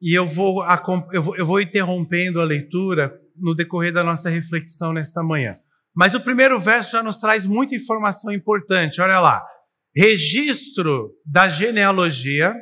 E 0.00 0.16
eu 0.16 0.26
vou, 0.26 0.64
eu 1.12 1.46
vou, 1.46 1.60
interrompendo 1.60 2.40
a 2.40 2.44
leitura 2.44 3.16
no 3.36 3.54
decorrer 3.54 3.92
da 3.92 4.02
nossa 4.02 4.28
reflexão 4.28 4.92
nesta 4.92 5.22
manhã. 5.22 5.56
Mas 5.94 6.14
o 6.14 6.20
primeiro 6.20 6.58
verso 6.58 6.92
já 6.92 7.02
nos 7.02 7.16
traz 7.16 7.46
muita 7.46 7.74
informação 7.74 8.32
importante. 8.32 9.00
Olha 9.00 9.20
lá. 9.20 9.46
Registro 9.94 11.12
da 11.24 11.48
genealogia 11.48 12.54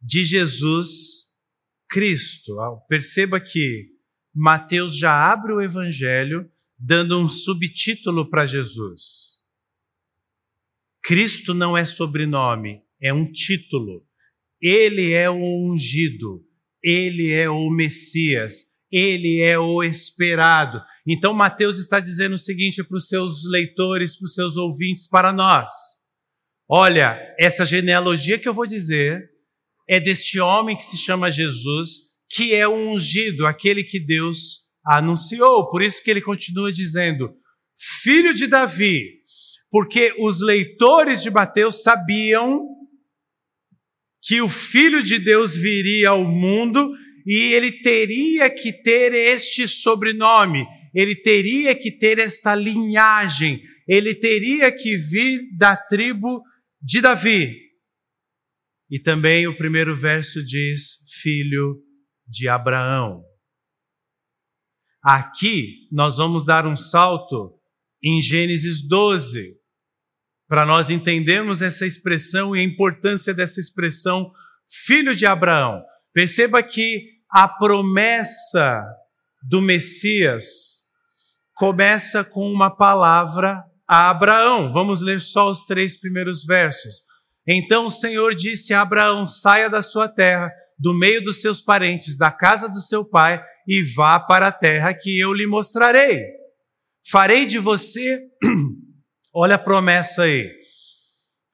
de 0.00 0.24
Jesus 0.24 1.38
Cristo. 1.88 2.56
Perceba 2.88 3.38
que 3.38 3.86
Mateus 4.34 4.96
já 4.96 5.30
abre 5.30 5.52
o 5.52 5.60
evangelho 5.60 6.50
dando 6.78 7.18
um 7.18 7.28
subtítulo 7.28 8.28
para 8.30 8.46
Jesus. 8.46 9.38
Cristo 11.02 11.54
não 11.54 11.76
é 11.76 11.84
sobrenome, 11.84 12.82
é 13.00 13.12
um 13.12 13.24
título. 13.24 14.04
Ele 14.60 15.12
é 15.12 15.30
o 15.30 15.36
ungido, 15.36 16.44
ele 16.82 17.32
é 17.32 17.48
o 17.48 17.70
Messias, 17.70 18.64
ele 18.90 19.40
é 19.40 19.58
o 19.58 19.82
esperado. 19.82 20.80
Então, 21.06 21.32
Mateus 21.32 21.78
está 21.78 22.00
dizendo 22.00 22.34
o 22.34 22.38
seguinte 22.38 22.82
para 22.82 22.96
os 22.96 23.08
seus 23.08 23.44
leitores, 23.48 24.16
para 24.18 24.26
os 24.26 24.34
seus 24.34 24.56
ouvintes, 24.56 25.08
para 25.08 25.32
nós: 25.32 25.70
olha, 26.68 27.18
essa 27.38 27.64
genealogia 27.64 28.38
que 28.38 28.48
eu 28.48 28.54
vou 28.54 28.66
dizer 28.66 29.30
é 29.88 30.00
deste 30.00 30.40
homem 30.40 30.76
que 30.76 30.84
se 30.84 30.98
chama 30.98 31.30
Jesus, 31.30 32.08
que 32.28 32.54
é 32.54 32.66
o 32.66 32.90
ungido, 32.90 33.46
aquele 33.46 33.84
que 33.84 33.98
Deus 33.98 34.68
anunciou. 34.84 35.70
Por 35.70 35.82
isso 35.82 36.02
que 36.02 36.10
ele 36.10 36.20
continua 36.20 36.72
dizendo: 36.72 37.30
filho 38.02 38.34
de 38.34 38.46
Davi, 38.46 39.04
porque 39.70 40.14
os 40.18 40.40
leitores 40.40 41.22
de 41.22 41.30
Mateus 41.30 41.82
sabiam 41.82 42.77
que 44.28 44.42
o 44.42 44.48
Filho 44.48 45.02
de 45.02 45.18
Deus 45.18 45.56
viria 45.56 46.10
ao 46.10 46.22
mundo 46.22 46.94
e 47.26 47.54
ele 47.54 47.80
teria 47.80 48.50
que 48.50 48.70
ter 48.74 49.14
este 49.14 49.66
sobrenome, 49.66 50.66
ele 50.94 51.16
teria 51.16 51.74
que 51.74 51.90
ter 51.90 52.18
esta 52.18 52.54
linhagem, 52.54 53.62
ele 53.88 54.14
teria 54.14 54.70
que 54.70 54.98
vir 54.98 55.40
da 55.56 55.74
tribo 55.74 56.42
de 56.78 57.00
Davi. 57.00 57.56
E 58.90 59.00
também 59.00 59.46
o 59.46 59.56
primeiro 59.56 59.96
verso 59.96 60.44
diz: 60.44 60.98
filho 61.22 61.82
de 62.26 62.48
Abraão. 62.48 63.24
Aqui 65.02 65.88
nós 65.90 66.18
vamos 66.18 66.44
dar 66.44 66.66
um 66.66 66.76
salto 66.76 67.58
em 68.04 68.20
Gênesis 68.20 68.86
12, 68.86 69.57
para 70.48 70.64
nós 70.64 70.88
entendermos 70.88 71.60
essa 71.60 71.86
expressão 71.86 72.56
e 72.56 72.60
a 72.60 72.64
importância 72.64 73.34
dessa 73.34 73.60
expressão, 73.60 74.32
filho 74.86 75.14
de 75.14 75.26
Abraão. 75.26 75.82
Perceba 76.12 76.62
que 76.62 77.02
a 77.30 77.46
promessa 77.46 78.82
do 79.42 79.60
Messias 79.60 80.46
começa 81.54 82.24
com 82.24 82.50
uma 82.50 82.70
palavra 82.74 83.62
a 83.86 84.08
Abraão. 84.10 84.72
Vamos 84.72 85.02
ler 85.02 85.20
só 85.20 85.48
os 85.48 85.64
três 85.64 85.98
primeiros 85.98 86.44
versos. 86.44 87.02
Então 87.46 87.86
o 87.86 87.90
Senhor 87.90 88.34
disse 88.34 88.72
a 88.72 88.80
Abraão: 88.80 89.26
saia 89.26 89.68
da 89.68 89.82
sua 89.82 90.08
terra, 90.08 90.50
do 90.78 90.94
meio 90.94 91.22
dos 91.22 91.40
seus 91.40 91.60
parentes, 91.60 92.16
da 92.16 92.30
casa 92.30 92.68
do 92.68 92.80
seu 92.80 93.04
pai, 93.04 93.42
e 93.66 93.82
vá 93.82 94.18
para 94.18 94.48
a 94.48 94.52
terra 94.52 94.94
que 94.94 95.18
eu 95.18 95.32
lhe 95.32 95.46
mostrarei. 95.46 96.22
Farei 97.10 97.46
de 97.46 97.58
você 97.58 98.20
Olha 99.40 99.54
a 99.54 99.58
promessa 99.58 100.22
aí. 100.22 100.50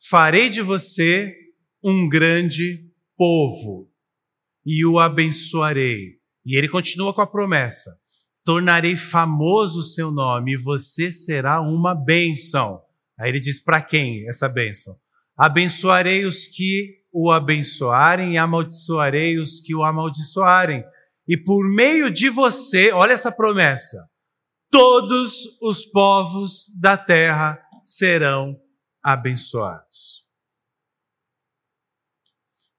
Farei 0.08 0.48
de 0.48 0.62
você 0.62 1.36
um 1.82 2.08
grande 2.08 2.90
povo 3.14 3.90
e 4.64 4.86
o 4.86 4.98
abençoarei. 4.98 6.14
E 6.46 6.56
ele 6.56 6.66
continua 6.66 7.12
com 7.12 7.20
a 7.20 7.26
promessa: 7.26 7.94
tornarei 8.42 8.96
famoso 8.96 9.80
o 9.80 9.84
seu 9.84 10.10
nome 10.10 10.54
e 10.54 10.56
você 10.56 11.12
será 11.12 11.60
uma 11.60 11.94
bênção. 11.94 12.80
Aí 13.20 13.28
ele 13.28 13.38
diz 13.38 13.62
para 13.62 13.82
quem 13.82 14.26
essa 14.30 14.48
bênção? 14.48 14.96
Abençoarei 15.36 16.24
os 16.24 16.48
que 16.48 17.02
o 17.12 17.30
abençoarem 17.30 18.32
e 18.32 18.38
amaldiçoarei 18.38 19.36
os 19.36 19.60
que 19.60 19.74
o 19.74 19.84
amaldiçoarem. 19.84 20.82
E 21.28 21.36
por 21.36 21.68
meio 21.68 22.10
de 22.10 22.30
você, 22.30 22.92
olha 22.92 23.12
essa 23.12 23.30
promessa: 23.30 24.08
todos 24.74 25.58
os 25.60 25.84
povos 25.84 26.72
da 26.80 26.96
terra 26.96 27.63
serão 27.84 28.60
abençoados. 29.02 30.24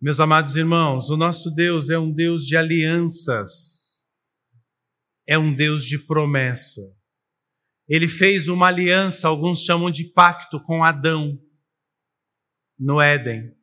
Meus 0.02 0.20
amados 0.20 0.56
irmãos, 0.56 1.10
o 1.10 1.18
nosso 1.18 1.50
Deus 1.54 1.90
é 1.90 1.98
um 1.98 2.12
Deus 2.12 2.46
de 2.46 2.58
alianças, 2.58 4.06
é 5.28 5.38
um 5.38 5.56
Deus 5.56 5.86
de 5.86 5.98
promessa. 5.98 6.82
Ele 7.88 8.08
fez 8.08 8.48
uma 8.48 8.68
aliança, 8.68 9.28
alguns 9.28 9.64
chamam 9.64 9.90
de 9.92 10.06
pacto, 10.06 10.60
com 10.62 10.84
Adão 10.84 11.40
no 12.78 13.02
Éden. 13.02 13.56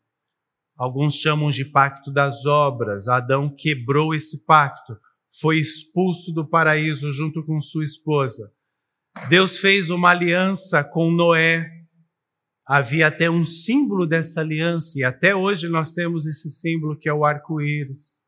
Alguns 0.77 1.15
chamam 1.15 1.51
de 1.51 1.65
pacto 1.65 2.11
das 2.11 2.47
obras. 2.47 3.09
Adão 3.09 3.55
quebrou 3.55 4.15
esse 4.15 4.45
pacto, 4.45 4.97
foi 5.41 5.59
expulso 5.59 6.33
do 6.33 6.49
paraíso 6.49 7.11
junto 7.11 7.45
com 7.45 7.61
sua 7.61 7.85
esposa. 7.85 8.53
Deus 9.29 9.59
fez 9.59 9.91
uma 9.91 10.11
aliança 10.11 10.83
com 10.83 11.11
Noé. 11.11 11.71
Havia 12.67 13.09
até 13.09 13.29
um 13.29 13.45
símbolo 13.45 14.07
dessa 14.07 14.41
aliança, 14.41 14.99
e 14.99 15.05
até 15.05 15.35
hoje 15.35 15.69
nós 15.69 15.93
temos 15.93 16.27
esse 16.27 16.49
símbolo 16.51 16.99
que 16.99 17.09
é 17.09 17.13
o 17.13 17.25
arco-íris. 17.25 18.21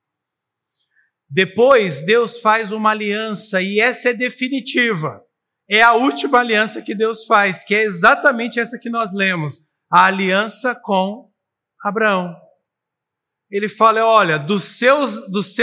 Depois, 1.29 2.01
Deus 2.05 2.41
faz 2.41 2.73
uma 2.73 2.91
aliança, 2.91 3.63
e 3.63 3.81
essa 3.81 4.11
é 4.11 4.15
definitiva. 4.15 5.23
É 5.69 5.83
a 5.83 5.95
última 5.95 6.41
aliança 6.41 6.83
que 6.83 6.95
Deus 6.95 7.25
faz, 7.25 7.65
que 7.65 7.75
é 7.75 7.83
exatamente 7.85 8.61
essa 8.61 8.79
que 8.79 8.91
nós 8.91 9.15
lemos: 9.15 9.61
a 9.91 10.05
aliança 10.05 10.75
com 10.75 11.31
Abraão. 11.83 12.35
Ele 13.51 13.69
fala: 13.69 14.05
olha, 14.05 14.39
dos 14.39 14.65
seus, 14.65 15.31
dos 15.31 15.57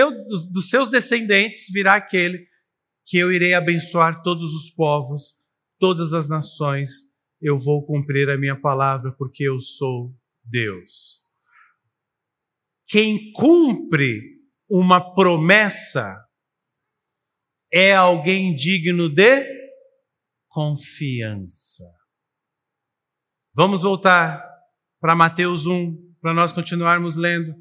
dos 0.52 0.70
seus 0.70 0.90
descendentes 0.90 1.66
virá 1.72 1.96
aquele 1.96 2.48
que 3.12 3.18
eu 3.18 3.30
irei 3.30 3.54
abençoar 3.54 4.24
todos 4.24 4.54
os 4.54 4.72
povos, 4.72 5.38
todas 5.78 6.14
as 6.14 6.30
nações, 6.30 6.92
eu 7.42 7.58
vou 7.58 7.86
cumprir 7.86 8.30
a 8.30 8.38
minha 8.38 8.58
palavra, 8.58 9.12
porque 9.18 9.44
eu 9.44 9.60
sou 9.60 10.16
Deus. 10.42 11.20
Quem 12.88 13.34
cumpre 13.34 14.22
uma 14.70 15.14
promessa 15.14 16.26
é 17.70 17.94
alguém 17.94 18.56
digno 18.56 19.10
de 19.10 19.46
confiança. 20.48 21.84
Vamos 23.54 23.82
voltar 23.82 24.42
para 25.02 25.16
Mateus 25.16 25.68
1, 25.68 26.16
para 26.22 26.34
nós 26.34 26.54
continuarmos 26.54 27.18
lendo. 27.18 27.54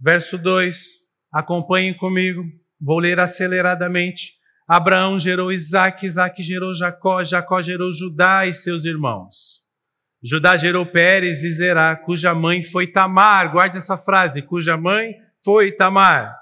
Verso 0.00 0.38
2, 0.38 0.76
acompanhem 1.30 1.94
comigo, 1.98 2.42
vou 2.80 2.98
ler 2.98 3.20
aceleradamente. 3.20 4.36
Abraão 4.68 5.18
gerou 5.18 5.52
Isaac, 5.52 6.04
Isaac 6.04 6.42
gerou 6.42 6.74
Jacó, 6.74 7.22
Jacó 7.22 7.62
gerou 7.62 7.90
Judá 7.92 8.46
e 8.46 8.52
seus 8.52 8.84
irmãos. 8.84 9.64
Judá 10.22 10.56
gerou 10.56 10.84
Pérez 10.84 11.44
e 11.44 11.50
Zerá, 11.50 11.94
cuja 11.94 12.34
mãe 12.34 12.62
foi 12.62 12.88
Tamar. 12.88 13.52
Guarde 13.52 13.78
essa 13.78 13.96
frase, 13.96 14.42
cuja 14.42 14.76
mãe 14.76 15.12
foi 15.44 15.70
Tamar. 15.70 16.34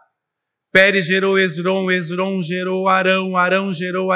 Pérez 0.72 1.06
gerou 1.06 1.38
Esron, 1.38 1.90
Esron 1.90 2.40
gerou 2.40 2.88
Arão, 2.88 3.36
Arão 3.36 3.74
gerou 3.74 4.08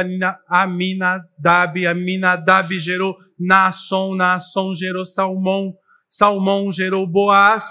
Aminadab, 0.49 1.87
Aminadab 1.87 2.79
gerou 2.81 3.15
Naasson, 3.39 4.15
Naasson 4.15 4.75
gerou 4.75 5.05
Salmão, 5.05 5.75
Salmão 6.09 6.73
gerou 6.73 7.07
Boaz, 7.07 7.67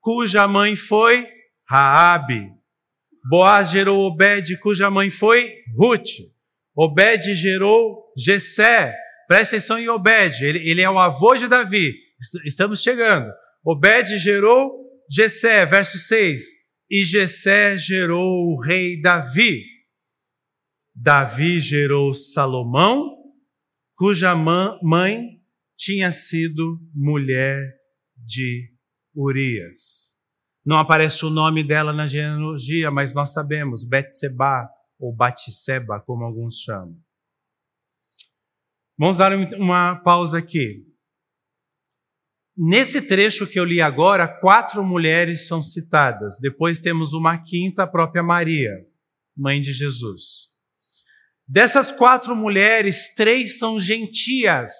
cuja 0.00 0.46
mãe 0.46 0.76
foi 0.76 1.26
Raabe. 1.66 2.57
Boaz 3.28 3.70
gerou 3.70 4.00
Obed, 4.00 4.56
cuja 4.58 4.90
mãe 4.90 5.10
foi 5.10 5.54
Ruth. 5.76 6.10
Obed 6.74 7.34
gerou 7.34 8.12
Jessé. 8.16 8.94
Presta 9.26 9.56
atenção 9.56 9.78
em 9.78 9.88
Obed, 9.88 10.44
ele, 10.44 10.58
ele 10.68 10.80
é 10.80 10.88
o 10.88 10.98
avô 10.98 11.36
de 11.36 11.48
Davi. 11.48 11.94
Estamos 12.44 12.82
chegando. 12.82 13.30
Obed 13.64 14.18
gerou 14.18 14.70
Jessé, 15.10 15.64
verso 15.66 15.98
6 15.98 16.58
e 16.90 17.04
Jessé 17.04 17.76
gerou 17.76 18.52
o 18.52 18.60
rei 18.60 19.00
Davi. 19.00 19.62
Davi 20.94 21.60
gerou 21.60 22.14
Salomão, 22.14 23.14
cuja 23.94 24.34
mãe 24.34 25.40
tinha 25.76 26.12
sido 26.12 26.80
mulher 26.94 27.62
de 28.16 28.72
Urias. 29.14 30.17
Não 30.68 30.76
aparece 30.76 31.24
o 31.24 31.30
nome 31.30 31.64
dela 31.64 31.94
na 31.94 32.06
genealogia, 32.06 32.90
mas 32.90 33.14
nós 33.14 33.32
sabemos, 33.32 33.84
Betseba 33.84 34.68
ou 34.98 35.16
Batseba, 35.16 35.98
como 35.98 36.22
alguns 36.24 36.60
chamam. 36.60 36.94
Vamos 38.98 39.16
dar 39.16 39.32
uma 39.58 39.96
pausa 39.96 40.36
aqui. 40.36 40.84
Nesse 42.54 43.00
trecho 43.00 43.46
que 43.46 43.58
eu 43.58 43.64
li 43.64 43.80
agora, 43.80 44.28
quatro 44.28 44.84
mulheres 44.84 45.48
são 45.48 45.62
citadas. 45.62 46.36
Depois 46.38 46.78
temos 46.78 47.14
uma 47.14 47.42
quinta, 47.42 47.84
a 47.84 47.86
própria 47.86 48.22
Maria, 48.22 48.70
mãe 49.34 49.62
de 49.62 49.72
Jesus. 49.72 50.48
Dessas 51.46 51.90
quatro 51.90 52.36
mulheres, 52.36 53.14
três 53.14 53.58
são 53.58 53.80
gentias, 53.80 54.70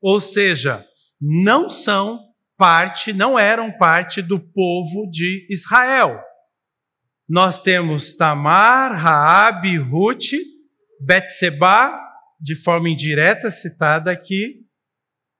ou 0.00 0.18
seja, 0.18 0.82
não 1.20 1.68
são 1.68 2.27
parte, 2.58 3.12
não 3.12 3.38
eram 3.38 3.70
parte 3.70 4.20
do 4.20 4.40
povo 4.40 5.08
de 5.08 5.46
Israel. 5.48 6.20
Nós 7.28 7.62
temos 7.62 8.14
Tamar, 8.14 9.00
Raabe, 9.00 9.76
Ruth, 9.76 10.32
Betseba, 11.00 11.96
de 12.40 12.56
forma 12.56 12.90
indireta 12.90 13.50
citada 13.50 14.10
aqui, 14.10 14.66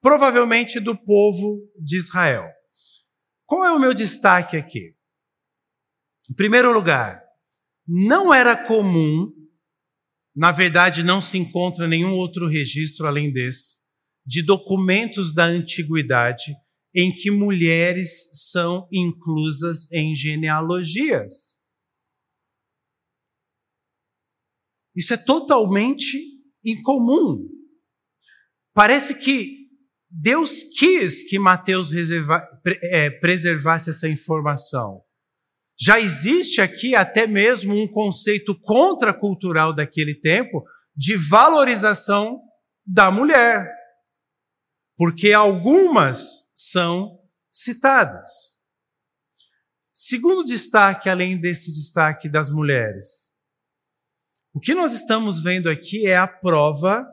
provavelmente 0.00 0.78
do 0.78 0.96
povo 0.96 1.60
de 1.82 1.96
Israel. 1.96 2.48
Qual 3.44 3.64
é 3.64 3.72
o 3.72 3.80
meu 3.80 3.92
destaque 3.92 4.56
aqui? 4.56 4.94
Em 6.30 6.34
primeiro 6.34 6.72
lugar, 6.72 7.20
não 7.86 8.32
era 8.32 8.54
comum, 8.54 9.32
na 10.36 10.52
verdade 10.52 11.02
não 11.02 11.20
se 11.20 11.36
encontra 11.38 11.88
nenhum 11.88 12.12
outro 12.12 12.46
registro 12.46 13.06
além 13.06 13.32
desse, 13.32 13.78
de 14.24 14.42
documentos 14.42 15.34
da 15.34 15.44
antiguidade 15.44 16.54
em 16.94 17.12
que 17.12 17.30
mulheres 17.30 18.28
são 18.50 18.88
inclusas 18.92 19.90
em 19.92 20.14
genealogias. 20.14 21.58
Isso 24.96 25.14
é 25.14 25.16
totalmente 25.16 26.18
incomum. 26.64 27.48
Parece 28.74 29.14
que 29.14 29.68
Deus 30.10 30.62
quis 30.78 31.28
que 31.28 31.38
Mateus 31.38 31.92
reserva, 31.92 32.46
é, 32.82 33.10
preservasse 33.10 33.90
essa 33.90 34.08
informação. 34.08 35.02
Já 35.78 36.00
existe 36.00 36.60
aqui 36.60 36.94
até 36.94 37.26
mesmo 37.26 37.80
um 37.80 37.86
conceito 37.86 38.58
contracultural 38.60 39.72
daquele 39.74 40.14
tempo 40.14 40.64
de 40.96 41.16
valorização 41.16 42.40
da 42.84 43.10
mulher, 43.10 43.70
porque 44.98 45.32
algumas 45.32 46.50
são 46.52 47.20
citadas. 47.52 48.58
Segundo 49.92 50.42
destaque, 50.42 51.08
além 51.08 51.40
desse 51.40 51.72
destaque 51.72 52.28
das 52.28 52.50
mulheres, 52.50 53.32
o 54.52 54.58
que 54.58 54.74
nós 54.74 54.92
estamos 54.94 55.40
vendo 55.40 55.70
aqui 55.70 56.04
é 56.04 56.16
a 56.16 56.26
prova 56.26 57.06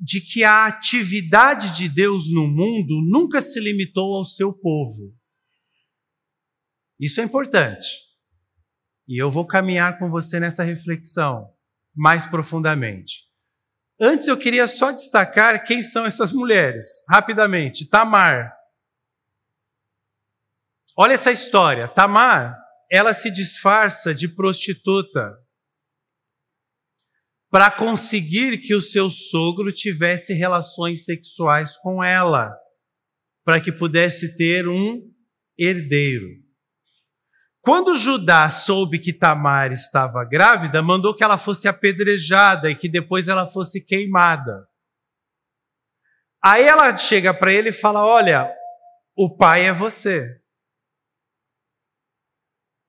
de 0.00 0.22
que 0.22 0.42
a 0.42 0.66
atividade 0.66 1.76
de 1.76 1.86
Deus 1.86 2.32
no 2.32 2.48
mundo 2.48 3.02
nunca 3.06 3.42
se 3.42 3.60
limitou 3.60 4.14
ao 4.14 4.24
seu 4.24 4.52
povo. 4.52 5.14
Isso 6.98 7.20
é 7.20 7.24
importante. 7.24 7.86
E 9.06 9.20
eu 9.20 9.30
vou 9.30 9.46
caminhar 9.46 9.98
com 9.98 10.08
você 10.08 10.40
nessa 10.40 10.62
reflexão 10.62 11.52
mais 11.94 12.26
profundamente. 12.26 13.27
Antes 14.00 14.28
eu 14.28 14.36
queria 14.36 14.68
só 14.68 14.92
destacar 14.92 15.64
quem 15.64 15.82
são 15.82 16.06
essas 16.06 16.32
mulheres, 16.32 16.86
rapidamente. 17.08 17.88
Tamar. 17.88 18.52
Olha 20.96 21.14
essa 21.14 21.32
história. 21.32 21.88
Tamar, 21.88 22.56
ela 22.90 23.12
se 23.12 23.30
disfarça 23.30 24.14
de 24.14 24.28
prostituta 24.28 25.36
para 27.50 27.70
conseguir 27.70 28.58
que 28.60 28.74
o 28.74 28.80
seu 28.80 29.08
sogro 29.08 29.72
tivesse 29.72 30.32
relações 30.34 31.04
sexuais 31.04 31.76
com 31.76 32.04
ela, 32.04 32.54
para 33.44 33.60
que 33.60 33.72
pudesse 33.72 34.36
ter 34.36 34.68
um 34.68 35.00
herdeiro. 35.58 36.47
Quando 37.60 37.96
Judá 37.96 38.48
soube 38.50 38.98
que 38.98 39.12
Tamar 39.12 39.72
estava 39.72 40.24
grávida, 40.24 40.82
mandou 40.82 41.14
que 41.14 41.24
ela 41.24 41.36
fosse 41.36 41.68
apedrejada 41.68 42.70
e 42.70 42.76
que 42.76 42.88
depois 42.88 43.28
ela 43.28 43.46
fosse 43.46 43.80
queimada. 43.80 44.66
Aí 46.42 46.64
ela 46.64 46.96
chega 46.96 47.34
para 47.34 47.52
ele 47.52 47.70
e 47.70 47.72
fala: 47.72 48.06
Olha, 48.06 48.50
o 49.16 49.36
pai 49.36 49.66
é 49.66 49.72
você. 49.72 50.40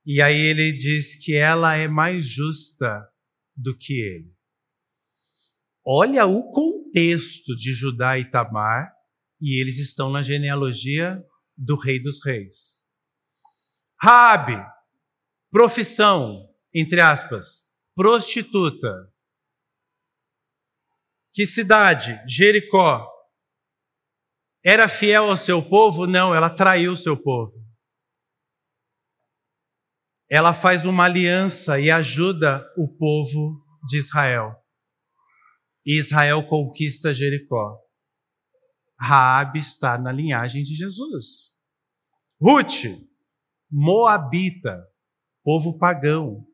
E 0.05 0.21
aí 0.21 0.39
ele 0.39 0.71
diz 0.71 1.15
que 1.15 1.35
ela 1.35 1.75
é 1.75 1.87
mais 1.87 2.25
justa 2.25 3.07
do 3.55 3.77
que 3.77 3.93
ele. 3.93 4.33
Olha 5.85 6.25
o 6.25 6.51
contexto 6.51 7.55
de 7.55 7.73
Judá 7.73 8.17
e 8.17 8.29
Tamar, 8.29 8.91
e 9.41 9.59
eles 9.59 9.77
estão 9.79 10.11
na 10.11 10.21
genealogia 10.21 11.23
do 11.57 11.75
Rei 11.75 12.01
dos 12.01 12.23
Reis. 12.23 12.83
Rabi, 14.01 14.57
profissão, 15.51 16.47
entre 16.73 17.01
aspas, 17.01 17.69
prostituta. 17.95 19.11
Que 21.33 21.45
cidade? 21.45 22.21
Jericó. 22.27 23.07
Era 24.63 24.87
fiel 24.87 25.29
ao 25.29 25.37
seu 25.37 25.61
povo? 25.61 26.05
Não, 26.05 26.33
ela 26.33 26.49
traiu 26.49 26.91
o 26.91 26.95
seu 26.95 27.15
povo. 27.15 27.53
Ela 30.29 30.53
faz 30.53 30.85
uma 30.85 31.05
aliança 31.05 31.79
e 31.79 31.89
ajuda 31.89 32.63
o 32.77 32.87
povo 32.87 33.65
de 33.87 33.97
Israel 33.97 34.59
e 35.89 35.97
Israel 35.97 36.45
conquista 36.47 37.11
Jericó. 37.11 37.75
Raabe 38.99 39.57
está 39.57 39.97
na 39.97 40.11
linhagem 40.11 40.61
de 40.61 40.75
Jesus. 40.75 41.55
Ruth, 42.39 42.85
Moabita, 43.71 44.83
povo 45.43 45.77
pagão. 45.77 46.45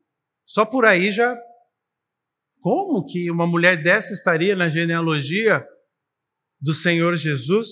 Só 0.44 0.64
por 0.64 0.84
aí 0.84 1.10
já 1.10 1.36
como 2.66 3.06
que 3.06 3.30
uma 3.30 3.46
mulher 3.46 3.80
dessa 3.80 4.12
estaria 4.12 4.56
na 4.56 4.68
genealogia 4.68 5.64
do 6.60 6.74
Senhor 6.74 7.14
Jesus? 7.14 7.68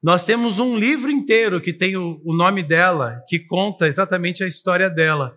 Nós 0.00 0.24
temos 0.24 0.60
um 0.60 0.76
livro 0.76 1.10
inteiro 1.10 1.60
que 1.60 1.72
tem 1.72 1.96
o, 1.96 2.20
nome 2.24 2.62
dela, 2.62 3.20
que 3.26 3.40
conta 3.40 3.88
exatamente 3.88 4.44
a 4.44 4.46
história 4.46 4.88
dela. 4.88 5.36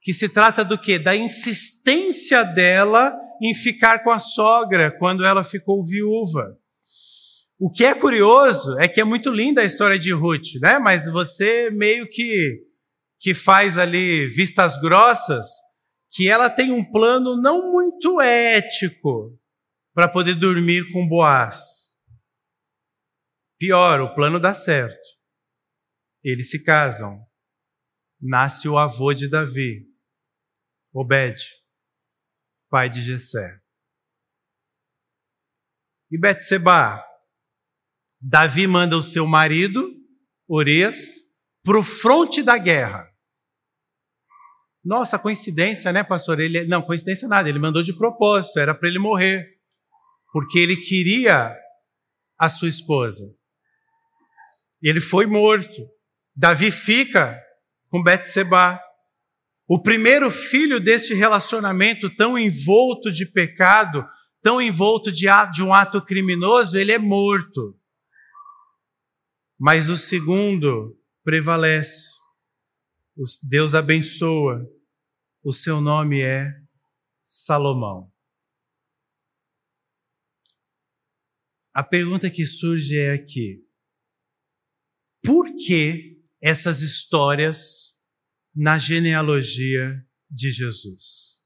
Que 0.00 0.12
se 0.12 0.28
trata 0.28 0.64
do 0.64 0.78
que? 0.78 0.96
Da 0.96 1.16
insistência 1.16 2.44
dela 2.44 3.18
em 3.42 3.52
ficar 3.52 4.04
com 4.04 4.10
a 4.12 4.20
sogra 4.20 4.96
quando 4.96 5.24
ela 5.24 5.42
ficou 5.42 5.82
viúva. 5.82 6.56
O 7.64 7.70
que 7.70 7.84
é 7.84 7.94
curioso 7.94 8.76
é 8.80 8.88
que 8.88 9.00
é 9.00 9.04
muito 9.04 9.30
linda 9.30 9.60
a 9.60 9.64
história 9.64 9.96
de 9.96 10.12
Ruth, 10.12 10.60
né? 10.60 10.80
Mas 10.80 11.08
você 11.08 11.70
meio 11.70 12.08
que 12.08 12.60
que 13.20 13.32
faz 13.32 13.78
ali 13.78 14.26
vistas 14.30 14.76
grossas 14.80 15.46
que 16.10 16.28
ela 16.28 16.50
tem 16.50 16.72
um 16.72 16.84
plano 16.84 17.40
não 17.40 17.70
muito 17.70 18.20
ético 18.20 19.40
para 19.94 20.08
poder 20.08 20.34
dormir 20.34 20.90
com 20.92 21.06
Boaz. 21.06 21.96
Pior, 23.60 24.00
o 24.00 24.12
plano 24.12 24.40
dá 24.40 24.52
certo. 24.56 25.08
Eles 26.24 26.50
se 26.50 26.64
casam. 26.64 27.24
Nasce 28.20 28.68
o 28.68 28.76
avô 28.76 29.14
de 29.14 29.28
Davi, 29.28 29.86
Obed, 30.92 31.40
pai 32.68 32.90
de 32.90 33.00
Jessé. 33.00 33.60
E 36.10 36.18
Betseba, 36.18 37.11
Davi 38.24 38.68
manda 38.68 38.96
o 38.96 39.02
seu 39.02 39.26
marido, 39.26 39.90
Urias, 40.48 40.96
para 41.64 41.76
o 41.76 41.82
fronte 41.82 42.40
da 42.40 42.56
guerra. 42.56 43.08
Nossa, 44.84 45.18
coincidência, 45.18 45.92
né, 45.92 46.04
pastor? 46.04 46.38
Ele, 46.38 46.64
não, 46.64 46.82
coincidência 46.82 47.26
nada, 47.26 47.48
ele 47.48 47.58
mandou 47.58 47.82
de 47.82 47.92
propósito, 47.92 48.60
era 48.60 48.74
para 48.74 48.88
ele 48.88 49.00
morrer, 49.00 49.44
porque 50.32 50.60
ele 50.60 50.76
queria 50.76 51.52
a 52.38 52.48
sua 52.48 52.68
esposa. 52.68 53.24
Ele 54.80 55.00
foi 55.00 55.26
morto. 55.26 55.82
Davi 56.34 56.70
fica 56.70 57.40
com 57.88 58.02
Betseba. 58.02 58.80
O 59.68 59.82
primeiro 59.82 60.30
filho 60.30 60.78
deste 60.78 61.12
relacionamento 61.12 62.08
tão 62.14 62.38
envolto 62.38 63.10
de 63.10 63.26
pecado, 63.26 64.04
tão 64.40 64.62
envolto 64.62 65.10
de, 65.10 65.26
de 65.52 65.62
um 65.62 65.74
ato 65.74 66.04
criminoso, 66.04 66.78
ele 66.78 66.92
é 66.92 66.98
morto. 66.98 67.76
Mas 69.64 69.88
o 69.88 69.96
segundo 69.96 71.00
prevalece. 71.22 72.16
Deus 73.48 73.76
abençoa. 73.76 74.68
O 75.40 75.52
seu 75.52 75.80
nome 75.80 76.20
é 76.20 76.50
Salomão. 77.22 78.12
A 81.72 81.84
pergunta 81.84 82.28
que 82.28 82.44
surge 82.44 82.98
é 82.98 83.12
aqui: 83.12 83.64
por 85.24 85.46
que 85.54 86.20
essas 86.40 86.80
histórias 86.80 88.02
na 88.52 88.78
genealogia 88.78 90.04
de 90.28 90.50
Jesus? 90.50 91.40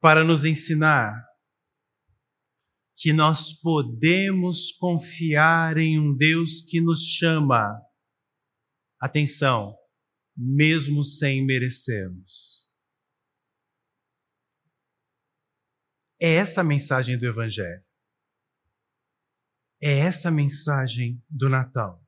Para 0.00 0.24
nos 0.24 0.46
ensinar 0.46 1.29
que 3.00 3.14
nós 3.14 3.50
podemos 3.50 4.72
confiar 4.72 5.78
em 5.78 5.98
um 5.98 6.14
Deus 6.14 6.60
que 6.60 6.82
nos 6.82 7.02
chama. 7.02 7.80
Atenção, 9.00 9.74
mesmo 10.36 11.02
sem 11.02 11.42
merecermos. 11.46 12.70
É 16.20 16.34
essa 16.34 16.60
a 16.60 16.64
mensagem 16.64 17.18
do 17.18 17.24
Evangelho. 17.26 17.82
É 19.80 20.00
essa 20.00 20.28
a 20.28 20.30
mensagem 20.30 21.24
do 21.30 21.48
Natal. 21.48 22.06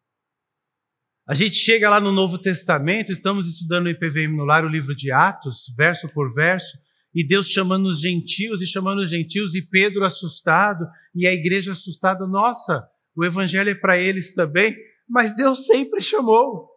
A 1.26 1.34
gente 1.34 1.54
chega 1.54 1.88
lá 1.88 2.02
no 2.02 2.12
Novo 2.12 2.38
Testamento, 2.38 3.10
estamos 3.10 3.46
estudando 3.46 3.86
o 3.86 3.88
IPVM 3.88 4.36
no 4.36 4.44
lar, 4.44 4.62
o 4.62 4.68
livro 4.68 4.94
de 4.94 5.10
Atos, 5.10 5.72
verso 5.74 6.06
por 6.12 6.34
verso, 6.34 6.76
e 7.14 7.26
Deus 7.26 7.48
chamando 7.48 7.86
os 7.86 8.00
gentios 8.00 8.62
e 8.62 8.66
chamando 8.66 9.00
os 9.00 9.10
gentios, 9.10 9.54
e 9.54 9.62
Pedro 9.62 10.04
assustado, 10.04 10.86
e 11.14 11.26
a 11.26 11.32
igreja 11.32 11.72
assustada, 11.72 12.26
nossa, 12.26 12.86
o 13.14 13.24
evangelho 13.24 13.70
é 13.70 13.74
para 13.74 13.98
eles 13.98 14.32
também, 14.32 14.74
mas 15.08 15.36
Deus 15.36 15.66
sempre 15.66 16.00
chamou. 16.00 16.70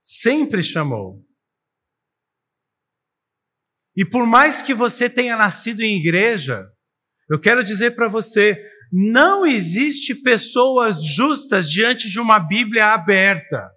Sempre 0.00 0.62
chamou. 0.62 1.24
E 3.96 4.04
por 4.04 4.26
mais 4.26 4.60
que 4.60 4.74
você 4.74 5.08
tenha 5.08 5.36
nascido 5.36 5.80
em 5.80 5.98
igreja, 5.98 6.68
eu 7.30 7.40
quero 7.40 7.64
dizer 7.64 7.94
para 7.94 8.08
você, 8.08 8.60
não 8.92 9.46
existe 9.46 10.14
pessoas 10.14 11.02
justas 11.02 11.70
diante 11.70 12.10
de 12.10 12.20
uma 12.20 12.38
Bíblia 12.38 12.92
aberta. 12.92 13.75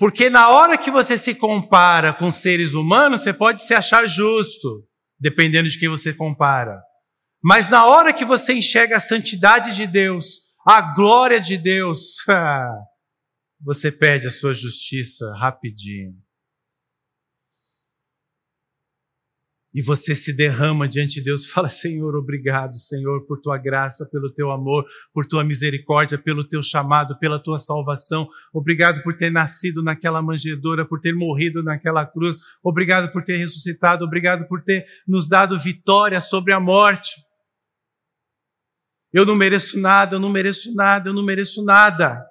Porque 0.00 0.30
na 0.30 0.48
hora 0.48 0.78
que 0.78 0.90
você 0.90 1.18
se 1.18 1.34
compara 1.34 2.14
com 2.14 2.30
seres 2.30 2.72
humanos, 2.72 3.20
você 3.20 3.34
pode 3.34 3.62
se 3.62 3.74
achar 3.74 4.08
justo, 4.08 4.82
dependendo 5.18 5.68
de 5.68 5.78
quem 5.78 5.90
você 5.90 6.14
compara. 6.14 6.80
Mas 7.44 7.68
na 7.68 7.84
hora 7.84 8.10
que 8.10 8.24
você 8.24 8.54
enxerga 8.54 8.96
a 8.96 9.00
santidade 9.00 9.76
de 9.76 9.86
Deus, 9.86 10.54
a 10.66 10.80
glória 10.80 11.38
de 11.38 11.58
Deus, 11.58 12.16
você 13.60 13.92
perde 13.92 14.26
a 14.26 14.30
sua 14.30 14.54
justiça 14.54 15.30
rapidinho. 15.38 16.14
E 19.72 19.80
você 19.80 20.16
se 20.16 20.32
derrama 20.32 20.88
diante 20.88 21.14
de 21.14 21.22
Deus 21.22 21.44
e 21.44 21.48
fala: 21.48 21.68
Senhor, 21.68 22.16
obrigado, 22.16 22.74
Senhor, 22.76 23.24
por 23.24 23.40
tua 23.40 23.56
graça, 23.56 24.04
pelo 24.04 24.32
teu 24.32 24.50
amor, 24.50 24.84
por 25.14 25.24
tua 25.26 25.44
misericórdia, 25.44 26.18
pelo 26.18 26.46
teu 26.46 26.60
chamado, 26.60 27.16
pela 27.20 27.40
tua 27.40 27.58
salvação. 27.58 28.28
Obrigado 28.52 29.00
por 29.04 29.16
ter 29.16 29.30
nascido 29.30 29.80
naquela 29.80 30.20
manjedoura, 30.20 30.84
por 30.84 31.00
ter 31.00 31.14
morrido 31.14 31.62
naquela 31.62 32.04
cruz. 32.04 32.36
Obrigado 32.64 33.12
por 33.12 33.22
ter 33.22 33.36
ressuscitado. 33.36 34.04
Obrigado 34.04 34.48
por 34.48 34.60
ter 34.60 34.84
nos 35.06 35.28
dado 35.28 35.56
vitória 35.56 36.20
sobre 36.20 36.52
a 36.52 36.58
morte. 36.58 37.12
Eu 39.12 39.24
não 39.24 39.36
mereço 39.36 39.80
nada, 39.80 40.16
eu 40.16 40.20
não 40.20 40.30
mereço 40.30 40.74
nada, 40.74 41.10
eu 41.10 41.14
não 41.14 41.24
mereço 41.24 41.64
nada. 41.64 42.24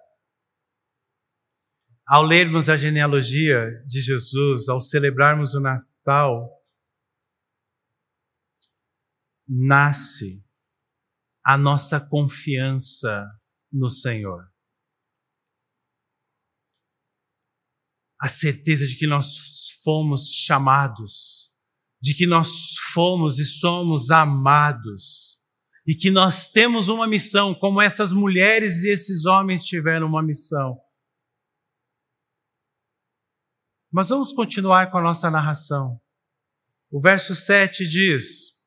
Ao 2.05 2.23
lermos 2.23 2.69
a 2.69 2.75
genealogia 2.75 3.69
de 3.85 4.01
Jesus, 4.01 4.67
ao 4.67 4.81
celebrarmos 4.81 5.53
o 5.53 5.61
Natal, 5.61 6.58
nasce 9.49 10.45
a 11.43 11.57
nossa 11.57 11.99
confiança 11.99 13.25
no 13.71 13.89
Senhor. 13.89 14.47
A 18.21 18.27
certeza 18.27 18.85
de 18.85 18.95
que 18.95 19.07
nós 19.07 19.71
fomos 19.83 20.29
chamados, 20.31 21.55
de 21.99 22.13
que 22.13 22.27
nós 22.27 22.75
fomos 22.93 23.39
e 23.39 23.45
somos 23.45 24.11
amados, 24.11 25.41
e 25.87 25.95
que 25.95 26.11
nós 26.11 26.47
temos 26.47 26.87
uma 26.87 27.07
missão, 27.07 27.55
como 27.55 27.81
essas 27.81 28.13
mulheres 28.13 28.83
e 28.83 28.89
esses 28.89 29.25
homens 29.25 29.63
tiveram 29.65 30.05
uma 30.05 30.21
missão. 30.21 30.79
Mas 33.91 34.09
vamos 34.09 34.31
continuar 34.31 34.91
com 34.91 34.99
a 34.99 35.01
nossa 35.01 35.31
narração. 35.31 35.99
O 36.91 37.01
verso 37.01 37.35
7 37.35 37.87
diz: 37.87 38.58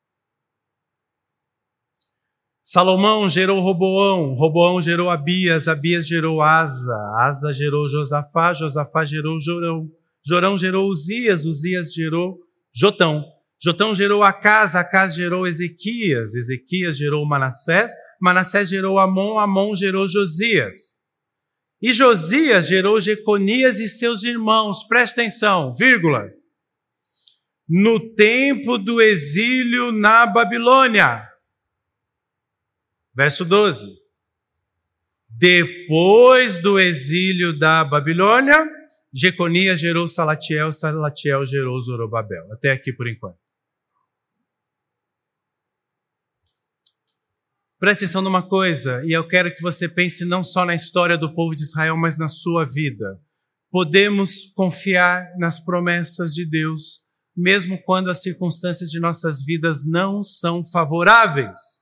Salomão 2.64 3.29
gerou 3.29 3.61
Roboão, 3.61 4.35
Roboão 4.35 4.81
gerou 4.81 5.11
Abias, 5.11 5.66
Abias 5.66 6.07
gerou 6.07 6.40
Asa, 6.40 6.96
Asa 7.18 7.53
gerou 7.53 7.88
Josafá, 7.88 8.53
Josafá 8.53 9.05
gerou 9.05 9.40
Jorão, 9.40 9.90
Jorão 10.25 10.57
gerou 10.57 10.88
Uzias, 10.88 11.44
Uzias 11.44 11.92
gerou 11.92 12.38
Jotão, 12.72 13.25
Jotão 13.61 13.94
gerou 13.94 14.22
Acas, 14.22 14.77
Acas 14.77 15.12
gerou 15.14 15.44
Ezequias, 15.44 16.35
Ezequias 16.35 16.96
gerou 16.96 17.27
Manassés, 17.27 17.92
Manassés 18.20 18.68
gerou 18.68 18.98
Amon, 19.01 19.38
Amon 19.38 19.75
gerou 19.75 20.07
Josias. 20.07 20.96
E 21.81 21.92
Josias 21.92 22.68
gerou 22.68 23.01
Jeconias 23.01 23.81
e 23.81 23.88
seus 23.88 24.22
irmãos, 24.22 24.85
presta 24.87 25.20
atenção, 25.20 25.72
vírgula. 25.75 26.31
No 27.68 27.98
tempo 28.14 28.79
do 28.79 29.01
exílio 29.01 29.90
na 29.90 30.27
Babilônia. 30.27 31.31
Verso 33.14 33.44
12. 33.44 34.01
Depois 35.29 36.61
do 36.61 36.79
exílio 36.79 37.59
da 37.59 37.85
Babilônia, 37.85 38.66
Jeconias 39.12 39.81
gerou 39.81 40.09
Salatiel, 40.09 40.72
Salatiel 40.72 41.44
gerou 41.44 41.79
Zorobabel. 41.81 42.53
Até 42.53 42.72
aqui 42.72 42.92
por 42.92 43.09
enquanto. 43.09 43.37
Preste 47.79 48.05
atenção 48.05 48.22
numa 48.22 48.48
coisa, 48.48 49.05
e 49.05 49.11
eu 49.11 49.27
quero 49.27 49.53
que 49.53 49.61
você 49.61 49.88
pense 49.88 50.25
não 50.25 50.44
só 50.44 50.64
na 50.64 50.72
história 50.72 51.18
do 51.18 51.35
povo 51.35 51.57
de 51.57 51.64
Israel, 51.64 51.96
mas 51.96 52.16
na 52.16 52.29
sua 52.29 52.64
vida. 52.64 53.20
Podemos 53.72 54.53
confiar 54.55 55.27
nas 55.37 55.59
promessas 55.59 56.33
de 56.33 56.48
Deus, 56.48 57.05
mesmo 57.37 57.83
quando 57.83 58.09
as 58.09 58.22
circunstâncias 58.22 58.88
de 58.88 59.01
nossas 59.01 59.44
vidas 59.44 59.85
não 59.85 60.22
são 60.22 60.64
favoráveis. 60.64 61.81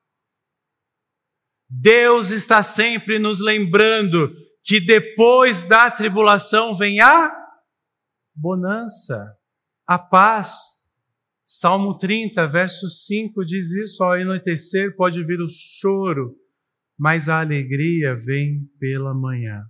Deus 1.70 2.30
está 2.30 2.64
sempre 2.64 3.20
nos 3.20 3.38
lembrando 3.38 4.34
que 4.64 4.80
depois 4.80 5.62
da 5.62 5.88
tribulação 5.88 6.74
vem 6.74 7.00
a 7.00 7.32
bonança, 8.34 9.32
a 9.86 9.96
paz. 9.96 10.80
Salmo 11.46 11.96
30, 11.96 12.44
verso 12.48 12.88
5 12.88 13.44
diz 13.44 13.70
isso: 13.72 14.02
ao 14.02 14.14
anoitecer 14.14 14.96
pode 14.96 15.24
vir 15.24 15.40
o 15.40 15.46
choro, 15.48 16.36
mas 16.98 17.28
a 17.28 17.40
alegria 17.40 18.16
vem 18.16 18.64
pela 18.80 19.14
manhã. 19.14 19.62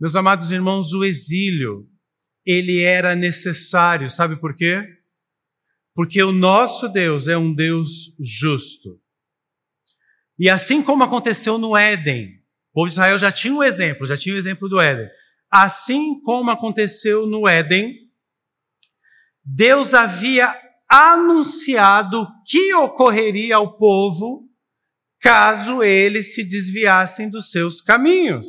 Meus 0.00 0.14
amados 0.14 0.52
irmãos, 0.52 0.92
o 0.94 1.04
exílio, 1.04 1.88
ele 2.46 2.80
era 2.80 3.16
necessário, 3.16 4.08
sabe 4.08 4.40
por 4.40 4.56
quê? 4.56 4.82
Porque 5.94 6.22
o 6.22 6.32
nosso 6.32 6.88
Deus 6.88 7.26
é 7.26 7.36
um 7.36 7.52
Deus 7.52 8.14
justo. 8.18 9.00
E 10.40 10.48
assim 10.48 10.82
como 10.82 11.04
aconteceu 11.04 11.58
no 11.58 11.76
Éden, 11.76 12.30
o 12.70 12.72
povo 12.72 12.86
de 12.86 12.94
Israel 12.94 13.18
já 13.18 13.30
tinha 13.30 13.52
um 13.52 13.62
exemplo, 13.62 14.06
já 14.06 14.16
tinha 14.16 14.32
o 14.32 14.36
um 14.36 14.38
exemplo 14.38 14.70
do 14.70 14.80
Éden. 14.80 15.06
Assim 15.50 16.18
como 16.22 16.50
aconteceu 16.50 17.26
no 17.26 17.46
Éden, 17.46 17.94
Deus 19.44 19.92
havia 19.92 20.58
anunciado 20.88 22.26
que 22.46 22.72
ocorreria 22.72 23.56
ao 23.56 23.76
povo 23.76 24.48
caso 25.20 25.82
eles 25.82 26.34
se 26.34 26.42
desviassem 26.42 27.28
dos 27.28 27.50
seus 27.50 27.82
caminhos. 27.82 28.46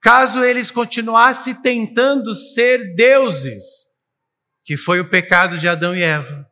Caso 0.00 0.44
eles 0.44 0.70
continuassem 0.70 1.60
tentando 1.60 2.32
ser 2.32 2.94
deuses, 2.94 3.64
que 4.62 4.76
foi 4.76 5.00
o 5.00 5.10
pecado 5.10 5.58
de 5.58 5.66
Adão 5.66 5.96
e 5.96 6.02
Eva. 6.04 6.46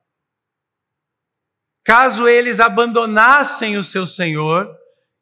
Caso 1.84 2.28
eles 2.28 2.60
abandonassem 2.60 3.76
o 3.76 3.82
seu 3.84 4.06
Senhor 4.06 4.68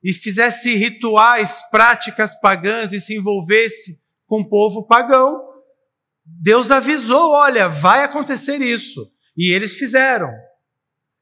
e 0.02 0.12
fizessem 0.12 0.76
rituais, 0.76 1.60
práticas 1.70 2.38
pagãs 2.40 2.92
e 2.92 3.00
se 3.00 3.14
envolvesse 3.14 4.00
com 4.26 4.40
o 4.40 4.48
povo 4.48 4.86
pagão, 4.86 5.40
Deus 6.24 6.70
avisou: 6.70 7.32
olha, 7.32 7.68
vai 7.68 8.04
acontecer 8.04 8.60
isso. 8.60 9.06
E 9.36 9.50
eles 9.50 9.76
fizeram. 9.76 10.30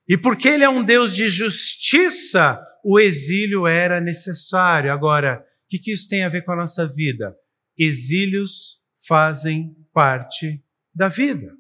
E 0.09 0.17
porque 0.17 0.49
ele 0.49 0.65
é 0.65 0.69
um 0.69 0.83
Deus 0.83 1.15
de 1.15 1.29
justiça, 1.29 2.61
o 2.85 2.99
exílio 2.99 3.67
era 3.67 4.01
necessário. 4.01 4.93
Agora, 4.93 5.45
o 5.65 5.69
que, 5.69 5.79
que 5.79 5.93
isso 5.93 6.09
tem 6.09 6.25
a 6.25 6.29
ver 6.29 6.43
com 6.43 6.53
a 6.53 6.57
nossa 6.57 6.87
vida? 6.87 7.37
Exílios 7.77 8.83
fazem 9.07 9.77
parte 9.93 10.63
da 10.95 11.09
vida. 11.09 11.58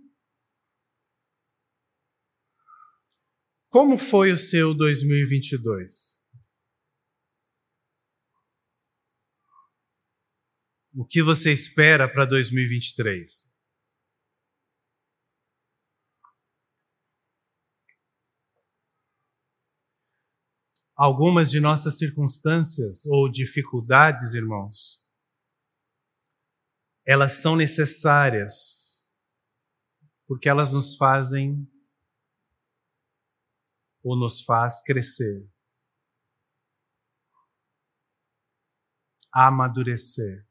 Como 3.68 3.98
foi 3.98 4.32
o 4.32 4.38
seu 4.38 4.74
2022? 4.74 6.18
O 10.94 11.04
que 11.04 11.22
você 11.22 11.52
espera 11.52 12.08
para 12.08 12.24
2023? 12.24 13.52
algumas 20.98 21.48
de 21.48 21.60
nossas 21.60 21.96
circunstâncias 21.96 23.06
ou 23.06 23.30
dificuldades, 23.30 24.34
irmãos, 24.34 25.06
elas 27.06 27.34
são 27.34 27.54
necessárias 27.54 29.08
porque 30.26 30.48
elas 30.48 30.72
nos 30.72 30.96
fazem 30.96 31.66
ou 34.08 34.16
nos 34.16 34.40
faz 34.40 34.80
crescer, 34.80 35.46
amadurecer. 39.30 40.46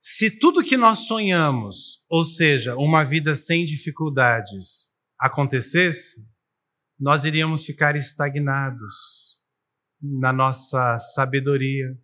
Se 0.00 0.38
tudo 0.38 0.62
que 0.62 0.76
nós 0.76 1.00
sonhamos, 1.08 2.06
ou 2.08 2.24
seja, 2.24 2.76
uma 2.76 3.02
vida 3.04 3.34
sem 3.34 3.64
dificuldades, 3.64 4.94
acontecesse, 5.18 6.24
nós 6.96 7.24
iríamos 7.24 7.64
ficar 7.64 7.96
estagnados 7.96 9.42
na 10.00 10.32
nossa 10.32 11.00
sabedoria, 11.00 12.00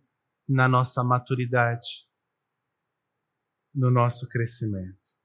na 0.49 0.67
nossa 0.67 1.01
maturidade, 1.01 2.09
no 3.73 3.89
nosso 3.89 4.27
crescimento. 4.27 5.20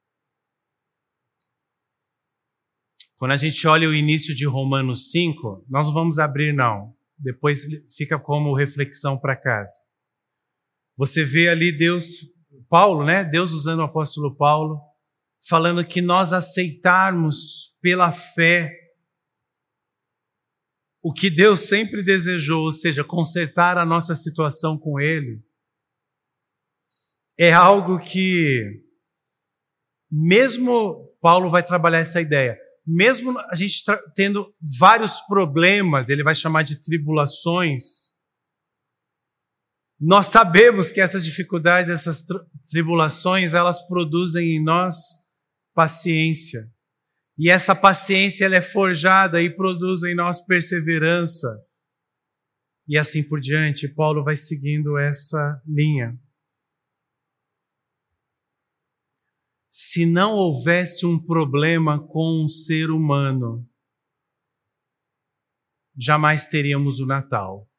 Quando 3.17 3.31
a 3.31 3.37
gente 3.37 3.67
olha 3.67 3.89
o 3.89 3.95
início 3.95 4.35
de 4.35 4.45
Romanos 4.45 5.09
5, 5.11 5.65
nós 5.67 5.87
não 5.87 5.93
vamos 5.93 6.19
abrir, 6.19 6.53
não. 6.53 6.95
Depois 7.17 7.65
fica 7.95 8.19
como 8.19 8.55
reflexão 8.55 9.17
para 9.17 9.35
casa. 9.35 9.73
Você 10.95 11.23
vê 11.23 11.49
ali 11.49 11.75
Deus, 11.75 12.05
Paulo, 12.69 13.03
né? 13.03 13.23
Deus 13.23 13.51
usando 13.51 13.79
o 13.79 13.83
apóstolo 13.83 14.35
Paulo, 14.35 14.79
falando 15.49 15.85
que 15.85 16.01
nós 16.01 16.31
aceitarmos 16.31 17.75
pela 17.81 18.11
fé 18.11 18.71
o 21.01 21.13
que 21.13 21.29
Deus 21.29 21.61
sempre 21.61 22.03
desejou, 22.03 22.63
ou 22.63 22.71
seja, 22.71 23.03
consertar 23.03 23.77
a 23.77 23.85
nossa 23.85 24.15
situação 24.15 24.77
com 24.77 24.99
Ele, 24.99 25.41
é 27.37 27.53
algo 27.53 27.97
que, 27.97 28.83
mesmo 30.11 31.15
Paulo 31.21 31.49
vai 31.49 31.63
trabalhar 31.63 31.99
essa 31.99 32.19
ideia, 32.19 32.59
mesmo 32.87 33.37
a 33.37 33.53
gente 33.53 33.83
tendo 34.15 34.55
vários 34.79 35.19
problemas, 35.21 36.07
ele 36.07 36.23
vai 36.23 36.33
chamar 36.33 36.63
de 36.63 36.81
tribulações, 36.81 38.15
nós 39.99 40.27
sabemos 40.27 40.91
que 40.91 41.01
essas 41.01 41.25
dificuldades, 41.25 41.91
essas 41.91 42.23
tribulações, 42.69 43.53
elas 43.53 43.85
produzem 43.87 44.55
em 44.55 44.63
nós 44.63 44.95
paciência. 45.73 46.71
E 47.37 47.49
essa 47.49 47.75
paciência 47.75 48.45
ela 48.45 48.55
é 48.55 48.61
forjada 48.61 49.41
e 49.41 49.49
produz 49.53 50.03
em 50.03 50.15
nós 50.15 50.39
perseverança. 50.39 51.47
E 52.87 52.97
assim 52.97 53.21
por 53.21 53.39
diante, 53.39 53.87
Paulo 53.87 54.23
vai 54.23 54.37
seguindo 54.37 54.97
essa 54.97 55.61
linha. 55.67 56.17
Se 59.79 60.07
não 60.07 60.33
houvesse 60.33 61.05
um 61.05 61.23
problema 61.23 61.99
com 61.99 62.43
um 62.43 62.49
ser 62.49 62.89
humano, 62.89 63.69
jamais 65.95 66.47
teríamos 66.47 66.99
o 66.99 67.05
Natal. 67.05 67.69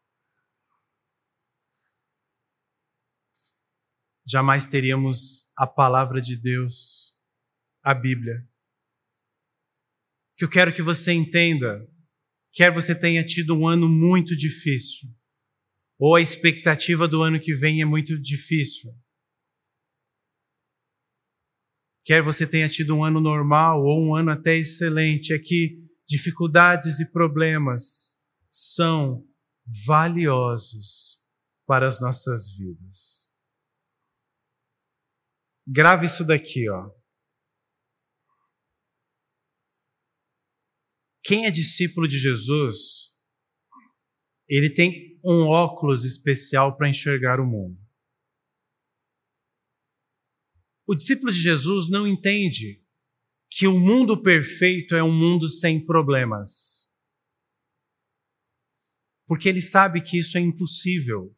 Jamais 4.24 4.66
teríamos 4.66 5.50
a 5.56 5.66
palavra 5.66 6.20
de 6.20 6.37
Deus, 6.37 7.20
a 7.82 7.94
Bíblia 7.94 8.46
que 10.37 10.44
eu 10.44 10.48
quero 10.48 10.72
que 10.72 10.82
você 10.82 11.12
entenda. 11.12 11.84
Quer 12.52 12.72
você 12.72 12.94
tenha 12.94 13.24
tido 13.26 13.56
um 13.56 13.66
ano 13.66 13.88
muito 13.88 14.37
difícil, 14.37 15.11
ou 15.98 16.14
a 16.14 16.20
expectativa 16.20 17.08
do 17.08 17.22
ano 17.22 17.40
que 17.40 17.52
vem 17.52 17.82
é 17.82 17.84
muito 17.84 18.16
difícil. 18.16 18.92
Quer 22.08 22.22
você 22.22 22.46
tenha 22.46 22.70
tido 22.70 22.96
um 22.96 23.04
ano 23.04 23.20
normal 23.20 23.84
ou 23.84 24.02
um 24.02 24.16
ano 24.16 24.30
até 24.30 24.56
excelente, 24.56 25.34
é 25.34 25.38
que 25.38 25.76
dificuldades 26.06 27.00
e 27.00 27.12
problemas 27.12 28.18
são 28.50 29.26
valiosos 29.86 31.22
para 31.66 31.86
as 31.86 32.00
nossas 32.00 32.56
vidas. 32.56 33.30
Grave 35.66 36.06
isso 36.06 36.24
daqui, 36.24 36.70
ó. 36.70 36.90
Quem 41.22 41.44
é 41.44 41.50
discípulo 41.50 42.08
de 42.08 42.16
Jesus, 42.16 43.18
ele 44.48 44.72
tem 44.72 45.20
um 45.22 45.46
óculos 45.46 46.04
especial 46.04 46.74
para 46.74 46.88
enxergar 46.88 47.38
o 47.38 47.46
mundo. 47.46 47.78
O 50.88 50.94
discípulo 50.94 51.31
de 51.31 51.38
Jesus 51.38 51.90
não 51.90 52.07
entende 52.07 52.83
que 53.51 53.66
o 53.66 53.79
mundo 53.79 54.22
perfeito 54.22 54.94
é 54.94 55.05
um 55.05 55.12
mundo 55.12 55.46
sem 55.46 55.85
problemas. 55.85 56.88
Porque 59.27 59.51
ele 59.51 59.61
sabe 59.61 60.01
que 60.01 60.18
isso 60.18 60.38
é 60.38 60.40
impossível. 60.40 61.37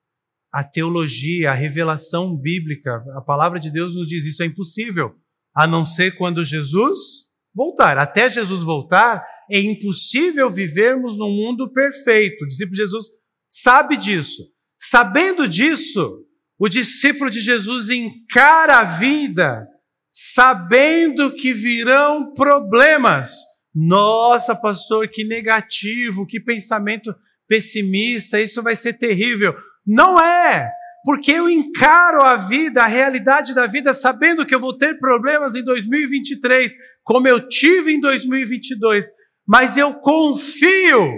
A 0.53 0.63
teologia, 0.63 1.51
a 1.51 1.55
revelação 1.55 2.37
bíblica, 2.37 3.05
a 3.17 3.21
palavra 3.21 3.59
de 3.59 3.73
Deus 3.73 3.97
nos 3.97 4.07
diz 4.07 4.25
isso 4.25 4.41
é 4.45 4.47
impossível, 4.47 5.17
a 5.53 5.67
não 5.67 5.85
ser 5.85 6.17
quando 6.17 6.45
Jesus 6.45 7.33
voltar. 7.53 7.99
Até 7.99 8.29
Jesus 8.29 8.63
voltar, 8.63 9.21
é 9.51 9.59
impossível 9.59 10.49
vivermos 10.49 11.19
num 11.19 11.31
mundo 11.31 11.73
perfeito. 11.73 12.45
O 12.45 12.47
discípulo 12.47 12.77
de 12.77 12.83
Jesus 12.83 13.07
sabe 13.49 13.97
disso. 13.97 14.45
Sabendo 14.79 15.49
disso, 15.49 16.25
o 16.61 16.69
discípulo 16.69 17.31
de 17.31 17.41
Jesus 17.41 17.89
encara 17.89 18.81
a 18.81 18.85
vida 18.85 19.67
sabendo 20.13 21.35
que 21.35 21.55
virão 21.55 22.35
problemas. 22.35 23.33
Nossa, 23.75 24.55
pastor, 24.55 25.09
que 25.09 25.25
negativo, 25.25 26.27
que 26.27 26.39
pensamento 26.39 27.15
pessimista, 27.49 28.39
isso 28.39 28.63
vai 28.63 28.77
ser 28.77 28.99
terrível. 28.99 29.55
Não 29.87 30.21
é, 30.21 30.71
porque 31.03 31.33
eu 31.33 31.49
encaro 31.49 32.23
a 32.23 32.37
vida, 32.37 32.83
a 32.83 32.87
realidade 32.87 33.55
da 33.55 33.67
vida, 33.67 33.95
sabendo 33.95 34.45
que 34.45 34.55
eu 34.55 34.61
vou 34.61 34.77
ter 34.77 34.99
problemas 34.99 35.55
em 35.55 35.65
2023, 35.65 36.75
como 37.03 37.27
eu 37.27 37.49
tive 37.49 37.93
em 37.95 38.01
2022, 38.01 39.07
mas 39.49 39.79
eu 39.79 39.95
confio 39.95 41.11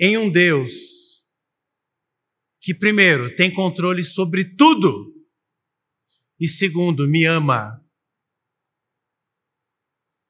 em 0.00 0.18
um 0.18 0.28
Deus 0.28 1.03
que, 2.64 2.74
primeiro, 2.74 3.36
tem 3.36 3.52
controle 3.52 4.02
sobre 4.02 4.56
tudo, 4.56 5.14
e 6.40 6.48
segundo, 6.48 7.06
me 7.06 7.26
ama 7.26 7.78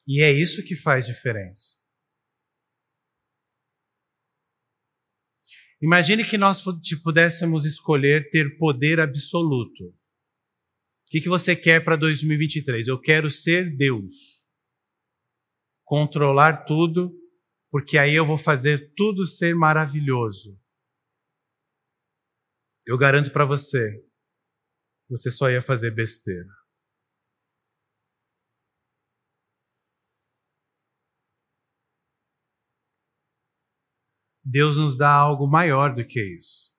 E 0.06 0.20
é 0.20 0.32
isso 0.32 0.64
que 0.64 0.74
faz 0.74 1.06
diferença. 1.06 1.80
Imagine 5.80 6.28
que 6.28 6.36
nós 6.36 6.62
pudéssemos 7.02 7.64
escolher 7.64 8.28
ter 8.30 8.58
poder 8.58 8.98
absoluto. 8.98 9.84
O 9.86 9.94
que, 11.10 11.20
que 11.20 11.28
você 11.28 11.54
quer 11.54 11.84
para 11.84 11.96
2023? 11.96 12.88
Eu 12.88 13.00
quero 13.00 13.30
ser 13.30 13.76
Deus. 13.76 14.50
Controlar 15.84 16.64
tudo, 16.64 17.16
porque 17.70 17.96
aí 17.96 18.14
eu 18.14 18.26
vou 18.26 18.38
fazer 18.38 18.92
tudo 18.96 19.24
ser 19.24 19.54
maravilhoso. 19.54 20.63
Eu 22.86 22.98
garanto 22.98 23.32
para 23.32 23.46
você, 23.46 24.04
você 25.08 25.30
só 25.30 25.50
ia 25.50 25.62
fazer 25.62 25.90
besteira. 25.90 26.50
Deus 34.44 34.76
nos 34.76 34.96
dá 34.96 35.10
algo 35.10 35.46
maior 35.46 35.94
do 35.94 36.06
que 36.06 36.20
isso. 36.36 36.74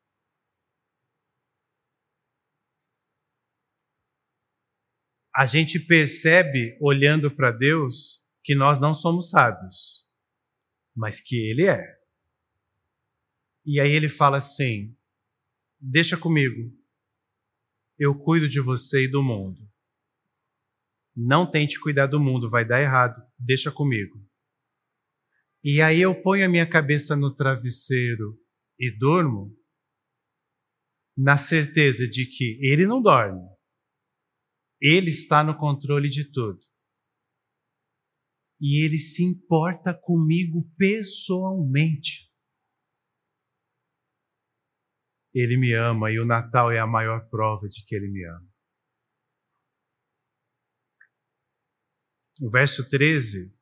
A 5.35 5.45
gente 5.45 5.79
percebe, 5.79 6.77
olhando 6.79 7.35
para 7.35 7.51
Deus, 7.51 8.23
que 8.43 8.53
nós 8.53 8.79
não 8.79 8.93
somos 8.93 9.31
sábios, 9.31 10.09
mas 10.95 11.19
que 11.19 11.35
Ele 11.49 11.67
é. 11.67 11.83
E 13.65 13.81
aí 13.81 13.89
ele 13.89 14.07
fala 14.07 14.37
assim: 14.37 14.95
Deixa 15.87 16.17
comigo, 16.17 16.75
eu 17.99 18.15
cuido 18.17 18.47
de 18.47 18.59
você 18.59 19.03
e 19.03 19.07
do 19.07 19.21
mundo. 19.21 19.61
Não 21.15 21.47
tente 21.47 21.79
cuidar 21.79 22.07
do 22.07 22.19
mundo, 22.19 22.49
vai 22.49 22.65
dar 22.65 22.81
errado, 22.81 23.21
deixa 23.37 23.71
comigo. 23.71 24.19
E 25.63 25.83
aí 25.83 26.01
eu 26.01 26.19
ponho 26.23 26.43
a 26.43 26.49
minha 26.49 26.67
cabeça 26.67 27.15
no 27.15 27.31
travesseiro 27.35 28.35
e 28.79 28.89
durmo, 28.97 29.55
na 31.15 31.37
certeza 31.37 32.07
de 32.07 32.25
que 32.25 32.57
ele 32.65 32.87
não 32.87 32.99
dorme. 32.99 33.47
Ele 34.81 35.11
está 35.11 35.43
no 35.43 35.55
controle 35.55 36.09
de 36.09 36.31
tudo. 36.31 36.61
E 38.59 38.83
ele 38.83 38.97
se 38.97 39.23
importa 39.23 39.93
comigo 39.93 40.67
pessoalmente. 40.79 42.24
Ele 45.35 45.57
me 45.57 45.73
ama 45.73 46.09
e 46.09 46.17
o 46.17 46.25
Natal 46.25 46.71
é 46.71 46.79
a 46.79 46.87
maior 46.87 47.27
prova 47.29 47.67
de 47.67 47.83
que 47.83 47.93
ele 47.93 48.07
me 48.07 48.25
ama. 48.25 48.47
O 52.41 52.49
verso 52.49 52.89
13 52.89 53.53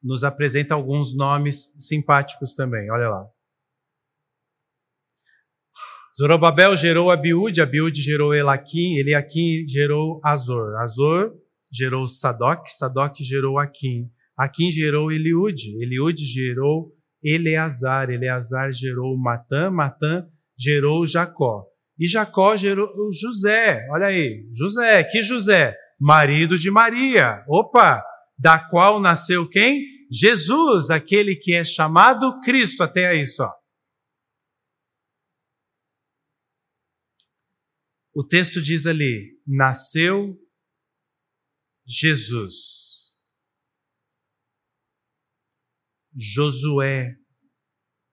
nos 0.00 0.22
apresenta 0.22 0.76
alguns 0.76 1.16
nomes 1.16 1.74
simpáticos 1.76 2.54
também. 2.54 2.88
Olha 2.88 3.08
lá. 3.08 3.28
Zorobabel 6.16 6.76
gerou 6.76 7.10
Abiúde, 7.10 7.60
Abiúde 7.60 8.00
gerou 8.00 8.32
Elaquim, 8.32 8.96
Eliaquim 8.96 9.66
gerou 9.68 10.20
Azor, 10.24 10.76
Azor 10.80 11.34
gerou 11.70 12.06
Sadoc, 12.06 12.68
Sadoc 12.68 13.16
gerou 13.20 13.58
Aquim, 13.58 14.08
Aquim 14.36 14.70
gerou 14.70 15.10
Eliúde, 15.10 15.80
Eliúde 15.82 16.24
gerou 16.24 16.92
Eleazar, 17.22 18.10
Eleazar 18.10 18.72
gerou 18.72 19.16
Matã, 19.16 19.68
Matã 19.70 20.28
gerou 20.58 21.06
Jacó. 21.06 21.66
E 21.98 22.06
Jacó 22.06 22.56
gerou 22.56 22.88
José, 23.12 23.86
olha 23.90 24.06
aí, 24.06 24.48
José, 24.52 25.04
que 25.04 25.22
José? 25.22 25.74
Marido 25.98 26.56
de 26.56 26.70
Maria. 26.70 27.44
Opa, 27.48 28.02
da 28.38 28.58
qual 28.58 29.00
nasceu 29.00 29.48
quem? 29.48 29.82
Jesus, 30.10 30.90
aquele 30.90 31.34
que 31.34 31.54
é 31.54 31.64
chamado 31.64 32.40
Cristo, 32.40 32.82
até 32.82 33.08
aí 33.08 33.26
só. 33.26 33.52
O 38.14 38.24
texto 38.24 38.62
diz 38.62 38.86
ali: 38.86 39.38
nasceu 39.46 40.36
Jesus. 41.86 43.18
Josué, 46.14 47.14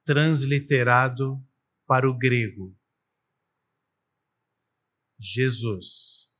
transliterado 0.06 1.44
para 1.86 2.10
o 2.10 2.17
grego. 2.17 2.76
Jesus. 5.19 6.34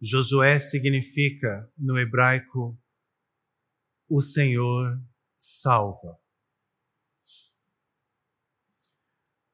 Josué 0.00 0.58
significa, 0.58 1.70
no 1.76 1.98
hebraico, 1.98 2.78
o 4.08 4.20
Senhor 4.20 4.98
salva. 5.38 6.18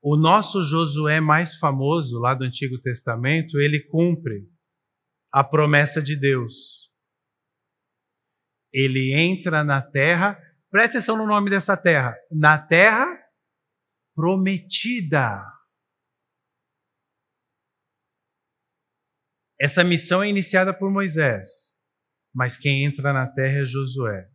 O 0.00 0.16
nosso 0.16 0.62
Josué 0.62 1.20
mais 1.20 1.58
famoso, 1.58 2.20
lá 2.20 2.32
do 2.32 2.44
Antigo 2.44 2.80
Testamento, 2.80 3.60
ele 3.60 3.80
cumpre 3.88 4.48
a 5.32 5.42
promessa 5.42 6.00
de 6.00 6.14
Deus. 6.14 6.92
Ele 8.72 9.12
entra 9.12 9.64
na 9.64 9.82
terra, 9.82 10.38
preste 10.70 10.96
atenção 10.96 11.16
no 11.16 11.26
nome 11.26 11.50
dessa 11.50 11.76
terra, 11.76 12.14
na 12.30 12.56
terra 12.56 13.25
prometida. 14.16 15.44
Essa 19.60 19.84
missão 19.84 20.22
é 20.22 20.28
iniciada 20.28 20.72
por 20.72 20.90
Moisés, 20.90 21.74
mas 22.34 22.56
quem 22.56 22.84
entra 22.84 23.12
na 23.12 23.26
terra 23.26 23.62
é 23.62 23.66
Josué. 23.66 24.26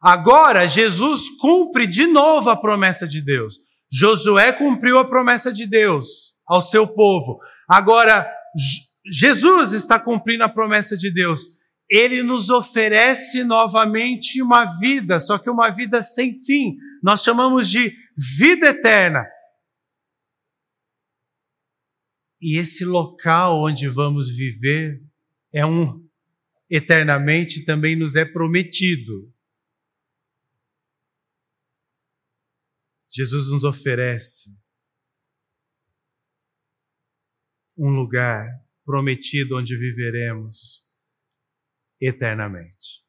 Agora, 0.00 0.66
Jesus 0.66 1.30
cumpre 1.40 1.86
de 1.86 2.06
novo 2.06 2.50
a 2.50 2.56
promessa 2.56 3.06
de 3.08 3.22
Deus. 3.22 3.54
Josué 3.90 4.52
cumpriu 4.52 4.98
a 4.98 5.08
promessa 5.08 5.52
de 5.52 5.66
Deus 5.66 6.34
ao 6.46 6.60
seu 6.60 6.86
povo. 6.86 7.38
Agora, 7.68 8.30
Jesus 9.10 9.72
está 9.72 9.98
cumprindo 9.98 10.44
a 10.44 10.48
promessa 10.48 10.96
de 10.96 11.12
Deus. 11.12 11.42
Ele 11.88 12.22
nos 12.22 12.48
oferece 12.48 13.44
novamente 13.44 14.42
uma 14.42 14.64
vida, 14.78 15.20
só 15.20 15.38
que 15.38 15.50
uma 15.50 15.68
vida 15.68 16.02
sem 16.02 16.34
fim. 16.34 16.76
Nós 17.02 17.22
chamamos 17.22 17.68
de 17.68 17.94
vida 18.16 18.68
eterna. 18.68 19.24
E 22.40 22.58
esse 22.58 22.84
local 22.84 23.62
onde 23.62 23.88
vamos 23.88 24.34
viver 24.34 25.00
é 25.52 25.64
um 25.64 26.08
eternamente 26.68 27.64
também 27.64 27.94
nos 27.94 28.16
é 28.16 28.24
prometido. 28.24 29.32
Jesus 33.10 33.50
nos 33.50 33.62
oferece 33.62 34.58
um 37.76 37.90
lugar 37.90 38.48
prometido 38.84 39.58
onde 39.58 39.76
viveremos 39.76 40.90
eternamente. 42.00 43.04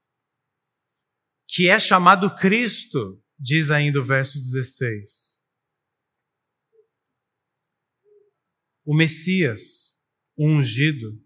Que 1.47 1.69
é 1.69 1.79
chamado 1.79 2.35
Cristo, 2.35 3.22
diz 3.39 3.69
ainda 3.71 3.99
o 3.99 4.03
verso 4.03 4.39
16. 4.39 5.43
o 8.85 8.95
Messias, 8.95 9.99
ungido, 10.37 11.17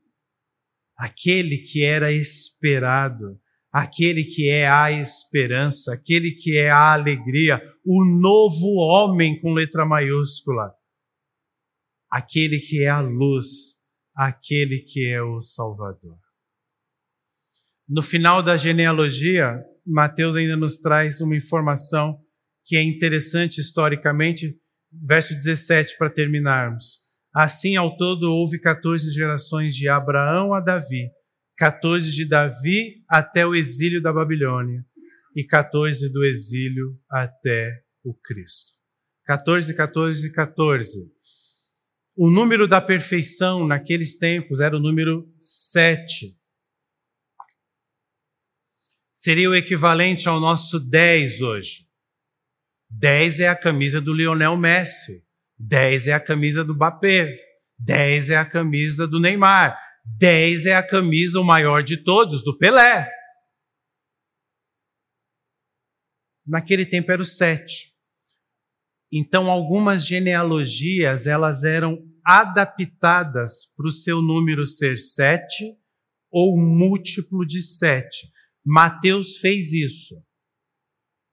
aquele 0.96 1.60
que 1.60 1.84
era 1.84 2.12
esperado, 2.12 3.40
aquele 3.72 4.24
que 4.24 4.50
é 4.50 4.68
a 4.68 4.92
esperança, 4.92 5.94
aquele 5.94 6.32
que 6.32 6.56
é 6.56 6.70
a 6.70 6.94
alegria, 6.94 7.62
o 7.86 8.06
novo 8.06 8.76
homem 8.76 9.40
com 9.42 9.54
letra 9.54 9.86
maiúscula, 9.86 10.72
aquele 12.10 12.60
que 12.60 12.84
é 12.84 12.90
a 12.90 13.02
luz, 13.02 13.78
aquele 14.16 14.80
que 14.80 15.08
é 15.08 15.22
o 15.22 15.42
Salvador. 15.42 16.18
No 17.88 18.02
final 18.02 18.44
da 18.44 18.58
genealogia, 18.58 19.64
Mateus 19.88 20.36
ainda 20.36 20.58
nos 20.58 20.78
traz 20.78 21.22
uma 21.22 21.36
informação 21.36 22.20
que 22.66 22.76
é 22.76 22.84
interessante 22.84 23.62
historicamente, 23.62 24.58
verso 24.92 25.34
17 25.34 25.98
para 25.98 26.10
terminarmos. 26.10 27.08
Assim, 27.34 27.76
ao 27.76 27.96
todo, 27.96 28.24
houve 28.24 28.60
14 28.60 29.12
gerações 29.12 29.76
de 29.76 29.88
Abraão 29.88 30.54
a 30.54 30.60
Davi, 30.60 31.10
14 31.58 32.12
de 32.12 32.26
Davi 32.26 33.04
até 33.08 33.46
o 33.46 33.56
exílio 33.56 34.02
da 34.02 34.12
Babilônia 34.12 34.84
e 35.36 35.46
14 35.46 36.12
do 36.12 36.24
exílio 36.26 37.00
até 37.10 37.72
o 38.04 38.14
Cristo. 38.14 38.74
14, 39.26 39.74
14, 39.74 40.32
14. 40.32 41.12
O 42.16 42.30
número 42.30 42.68
da 42.68 42.82
perfeição 42.82 43.68
naqueles 43.68 44.18
tempos 44.18 44.60
era 44.60 44.76
o 44.76 44.80
número 44.80 45.28
7. 45.40 46.37
Seria 49.28 49.50
o 49.50 49.56
equivalente 49.56 50.30
ao 50.30 50.40
nosso 50.40 50.80
10 50.80 51.42
hoje. 51.42 51.86
10 52.90 53.42
é 53.42 53.50
a 53.50 53.58
camisa 53.58 54.00
do 54.00 54.14
Lionel 54.14 54.56
Messi. 54.56 55.22
10 55.60 56.08
é 56.08 56.14
a 56.14 56.20
camisa 56.22 56.64
do 56.64 56.74
Mbappé, 56.74 57.38
10 57.78 58.30
é 58.30 58.38
a 58.38 58.46
camisa 58.46 59.06
do 59.06 59.20
Neymar, 59.20 59.78
10 60.18 60.68
é 60.68 60.76
a 60.78 60.82
camisa 60.82 61.42
o 61.42 61.44
maior 61.44 61.84
de 61.84 61.98
todos, 61.98 62.42
do 62.42 62.58
Pelé. 62.58 63.12
Naquele 66.46 66.86
tempo 66.86 67.12
era 67.12 67.22
o 67.22 67.26
sete. 67.26 67.94
Então, 69.12 69.52
algumas 69.52 70.08
genealogias 70.08 71.28
elas 71.28 71.66
eram 71.66 72.02
adaptadas 72.24 73.74
para 73.76 73.88
o 73.88 73.92
seu 73.92 74.22
número 74.22 74.66
ser 74.66 74.98
sete 74.98 75.78
ou 76.32 76.58
múltiplo 76.58 77.46
de 77.46 77.60
sete. 77.60 78.37
Mateus 78.70 79.38
fez 79.38 79.72
isso. 79.72 80.22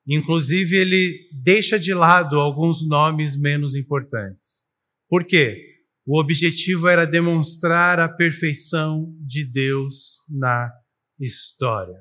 Inclusive, 0.06 0.76
ele 0.76 1.28
deixa 1.42 1.80
de 1.80 1.92
lado 1.92 2.38
alguns 2.38 2.86
nomes 2.86 3.36
menos 3.36 3.74
importantes. 3.74 4.68
Por 5.08 5.24
quê? 5.24 5.60
O 6.06 6.20
objetivo 6.20 6.86
era 6.86 7.04
demonstrar 7.04 7.98
a 7.98 8.08
perfeição 8.08 9.12
de 9.26 9.44
Deus 9.44 10.18
na 10.28 10.70
história. 11.18 11.98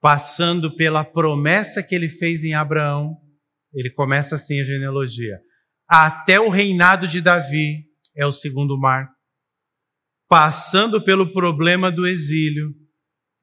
Passando 0.00 0.74
pela 0.74 1.04
promessa 1.04 1.82
que 1.82 1.94
ele 1.94 2.08
fez 2.08 2.44
em 2.44 2.54
Abraão, 2.54 3.18
ele 3.74 3.90
começa 3.90 4.36
assim 4.36 4.58
a 4.58 4.64
genealogia. 4.64 5.38
Até 5.86 6.40
o 6.40 6.48
reinado 6.48 7.06
de 7.06 7.20
Davi 7.20 7.84
é 8.16 8.24
o 8.24 8.32
segundo 8.32 8.78
marco. 8.78 9.12
Passando 10.26 11.04
pelo 11.04 11.30
problema 11.30 11.92
do 11.92 12.06
exílio 12.06 12.74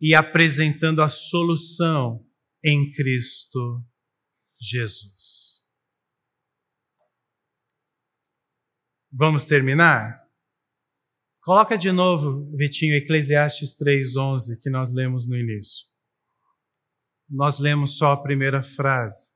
e 0.02 0.16
apresentando 0.16 1.02
a 1.02 1.08
solução 1.08 2.26
em 2.64 2.92
Cristo 2.92 3.86
Jesus. 4.60 5.62
Vamos 9.12 9.46
terminar? 9.46 10.20
Coloca 11.42 11.78
de 11.78 11.92
novo, 11.92 12.44
Vitinho, 12.56 12.96
Eclesiastes 12.96 13.76
3:11 13.76 14.60
que 14.60 14.70
nós 14.70 14.92
lemos 14.92 15.28
no 15.28 15.38
início. 15.38 15.88
Nós 17.30 17.60
lemos 17.60 17.98
só 17.98 18.14
a 18.14 18.22
primeira 18.22 18.64
frase. 18.64 19.32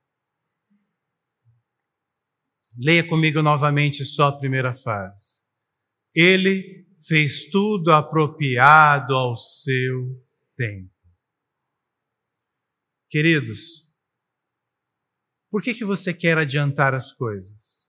Leia 2.78 3.06
comigo 3.06 3.42
novamente 3.42 4.04
só 4.04 4.28
a 4.28 4.38
primeira 4.38 4.74
frase. 4.74 5.42
Ele 6.14 6.86
fez 7.06 7.46
tudo 7.50 7.90
apropriado 7.92 9.14
ao 9.14 9.34
seu 9.34 10.25
tempo. 10.56 10.90
Queridos, 13.08 13.94
por 15.50 15.62
que, 15.62 15.72
que 15.72 15.84
você 15.84 16.12
quer 16.12 16.36
adiantar 16.38 16.94
as 16.94 17.12
coisas? 17.12 17.86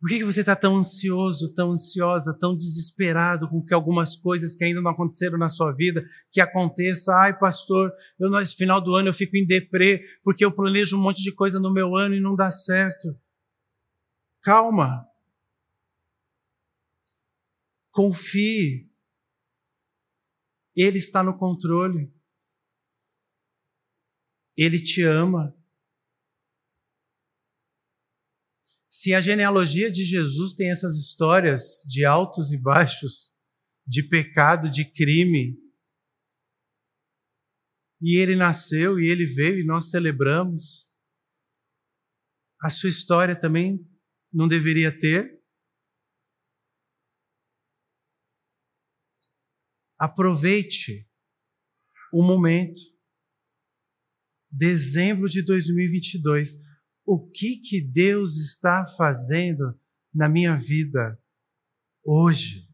Por 0.00 0.08
que, 0.08 0.18
que 0.18 0.24
você 0.24 0.40
está 0.40 0.56
tão 0.56 0.76
ansioso, 0.76 1.52
tão 1.54 1.72
ansiosa, 1.72 2.36
tão 2.38 2.56
desesperado 2.56 3.46
com 3.48 3.62
que 3.62 3.74
algumas 3.74 4.16
coisas 4.16 4.56
que 4.56 4.64
ainda 4.64 4.80
não 4.80 4.90
aconteceram 4.90 5.38
na 5.38 5.50
sua 5.50 5.72
vida, 5.72 6.02
que 6.32 6.40
aconteça? 6.40 7.14
Ai, 7.14 7.38
pastor, 7.38 7.92
eu 8.18 8.30
no 8.30 8.46
final 8.46 8.82
do 8.82 8.94
ano 8.94 9.10
eu 9.10 9.12
fico 9.12 9.36
em 9.36 9.46
deprê, 9.46 10.02
porque 10.24 10.42
eu 10.42 10.50
planejo 10.50 10.96
um 10.96 11.02
monte 11.02 11.22
de 11.22 11.34
coisa 11.34 11.60
no 11.60 11.72
meu 11.72 11.94
ano 11.96 12.14
e 12.14 12.20
não 12.20 12.34
dá 12.34 12.50
certo. 12.50 13.14
Calma. 14.42 15.06
Confie. 17.90 18.89
Ele 20.76 20.98
está 20.98 21.22
no 21.22 21.36
controle. 21.36 22.12
Ele 24.56 24.82
te 24.82 25.02
ama. 25.02 25.56
Se 28.88 29.14
a 29.14 29.20
genealogia 29.20 29.90
de 29.90 30.04
Jesus 30.04 30.54
tem 30.54 30.70
essas 30.70 30.94
histórias 30.96 31.82
de 31.88 32.04
altos 32.04 32.52
e 32.52 32.58
baixos, 32.58 33.34
de 33.86 34.02
pecado, 34.02 34.68
de 34.68 34.84
crime, 34.84 35.56
e 38.00 38.16
ele 38.16 38.34
nasceu 38.34 38.98
e 38.98 39.10
ele 39.10 39.26
veio 39.26 39.60
e 39.60 39.66
nós 39.66 39.90
celebramos, 39.90 40.90
a 42.62 42.70
sua 42.70 42.88
história 42.88 43.38
também 43.38 43.78
não 44.32 44.48
deveria 44.48 44.96
ter? 44.96 45.39
Aproveite 50.00 51.06
o 52.10 52.22
momento. 52.22 52.80
Dezembro 54.50 55.28
de 55.28 55.42
2022. 55.42 56.56
O 57.04 57.30
que 57.30 57.58
que 57.58 57.82
Deus 57.82 58.38
está 58.38 58.86
fazendo 58.96 59.78
na 60.14 60.26
minha 60.26 60.56
vida 60.56 61.20
hoje? 62.02 62.66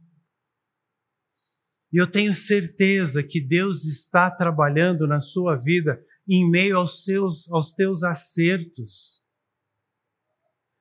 E 1.92 2.00
eu 2.00 2.06
tenho 2.06 2.32
certeza 2.32 3.24
que 3.24 3.40
Deus 3.40 3.84
está 3.84 4.30
trabalhando 4.30 5.04
na 5.04 5.20
sua 5.20 5.56
vida 5.56 6.00
em 6.28 6.48
meio 6.48 6.76
aos 6.76 7.02
seus 7.04 7.50
aos 7.50 7.72
teus 7.72 8.04
acertos. 8.04 9.24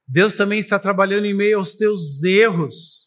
Deus 0.08 0.36
também 0.36 0.60
está 0.60 0.78
trabalhando 0.78 1.26
em 1.26 1.34
meio 1.34 1.58
aos 1.58 1.76
teus 1.76 2.24
erros. 2.24 3.05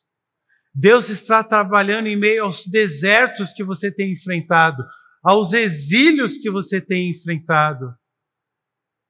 Deus 0.74 1.08
está 1.08 1.42
trabalhando 1.42 2.06
em 2.06 2.16
meio 2.16 2.44
aos 2.44 2.66
desertos 2.66 3.52
que 3.52 3.64
você 3.64 3.92
tem 3.92 4.12
enfrentado, 4.12 4.84
aos 5.22 5.52
exílios 5.52 6.38
que 6.38 6.50
você 6.50 6.80
tem 6.80 7.10
enfrentado. 7.10 7.94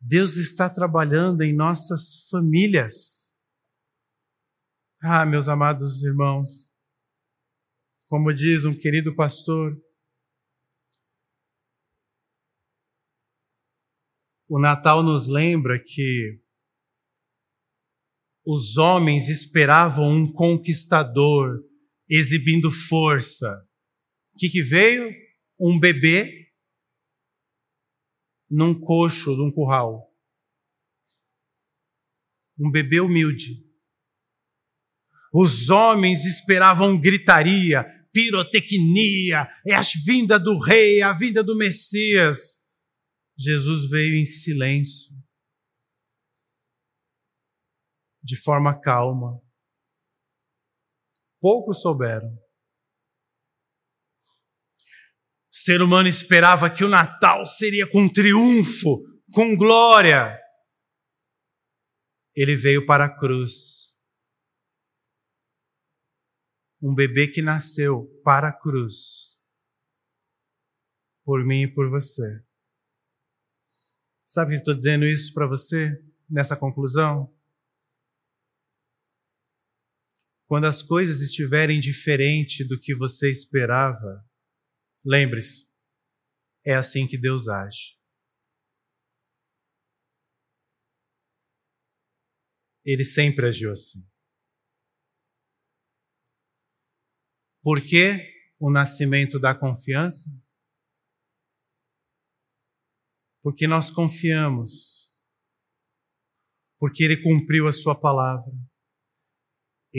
Deus 0.01 0.37
está 0.37 0.71
trabalhando 0.71 1.43
em 1.43 1.55
nossas 1.55 2.29
famílias. 2.31 3.35
Ah, 5.03 5.27
meus 5.27 5.49
amados 5.49 6.05
irmãos, 6.05 6.73
como 8.09 8.33
diz 8.33 8.65
um 8.65 8.75
querido 8.75 9.15
pastor, 9.15 9.77
o 14.49 14.59
Natal 14.59 15.03
nos 15.03 15.29
lembra 15.29 15.79
que 15.79 16.41
os 18.51 18.79
homens 18.79 19.29
esperavam 19.29 20.11
um 20.11 20.33
conquistador 20.33 21.63
exibindo 22.09 22.71
força. 22.71 23.63
O 24.33 24.39
que, 24.39 24.49
que 24.49 24.63
veio? 24.63 25.15
Um 25.61 25.79
bebê 25.79 26.49
num 28.49 28.73
coxo, 28.73 29.37
num 29.37 29.53
curral. 29.53 30.11
Um 32.59 32.71
bebê 32.71 33.01
humilde. 33.01 33.63
Os 35.31 35.69
homens 35.69 36.25
esperavam 36.25 36.99
gritaria, 36.99 37.85
pirotecnia, 38.15 39.47
é 39.67 39.75
a 39.75 39.83
vinda 40.07 40.41
do 40.41 40.59
rei, 40.59 41.03
a 41.03 41.13
vinda 41.13 41.45
do 41.45 41.55
Messias. 41.55 42.57
Jesus 43.37 43.91
veio 43.91 44.17
em 44.17 44.25
silêncio 44.25 45.19
de 48.29 48.37
forma 48.37 48.79
calma. 48.79 49.41
Poucos 51.41 51.81
souberam. 51.81 52.29
O 55.51 55.57
ser 55.57 55.81
humano 55.81 56.11
esperava 56.11 56.69
que 56.69 56.85
o 56.85 56.89
Natal 56.89 57.47
seria 57.47 57.91
com 57.91 58.07
triunfo, 58.07 59.03
com 59.33 59.57
glória. 59.57 60.39
Ele 62.35 62.55
veio 62.55 62.85
para 62.85 63.07
a 63.07 63.19
cruz. 63.19 63.97
Um 66.83 66.95
bebê 66.95 67.29
que 67.29 67.41
nasceu 67.41 68.07
para 68.23 68.49
a 68.49 68.53
cruz. 68.53 69.39
Por 71.25 71.43
mim 71.47 71.63
e 71.63 71.75
por 71.75 71.89
você. 71.89 72.45
Sabe 74.27 74.53
que 74.53 74.59
estou 74.59 74.75
dizendo 74.75 75.07
isso 75.07 75.33
para 75.33 75.47
você 75.47 75.99
nessa 76.29 76.55
conclusão? 76.55 77.35
Quando 80.49 80.65
as 80.67 80.83
coisas 80.83 81.21
estiverem 81.21 81.79
diferente 81.79 82.67
do 82.67 82.81
que 82.81 82.95
você 82.95 83.31
esperava, 83.31 84.27
lembre-se, 85.05 85.69
é 86.65 86.75
assim 86.75 87.07
que 87.07 87.19
Deus 87.19 87.49
age. 87.49 87.99
Ele 92.83 93.05
sempre 93.05 93.47
agiu 93.47 93.71
assim. 93.71 94.03
Por 97.63 97.79
que 97.87 98.17
o 98.59 98.71
nascimento 98.71 99.39
da 99.39 99.55
confiança? 99.55 100.31
Porque 103.43 103.67
nós 103.67 103.91
confiamos. 103.91 105.15
Porque 106.79 107.05
ele 107.05 107.23
cumpriu 107.23 107.67
a 107.67 107.73
sua 107.75 107.95
palavra 107.95 108.68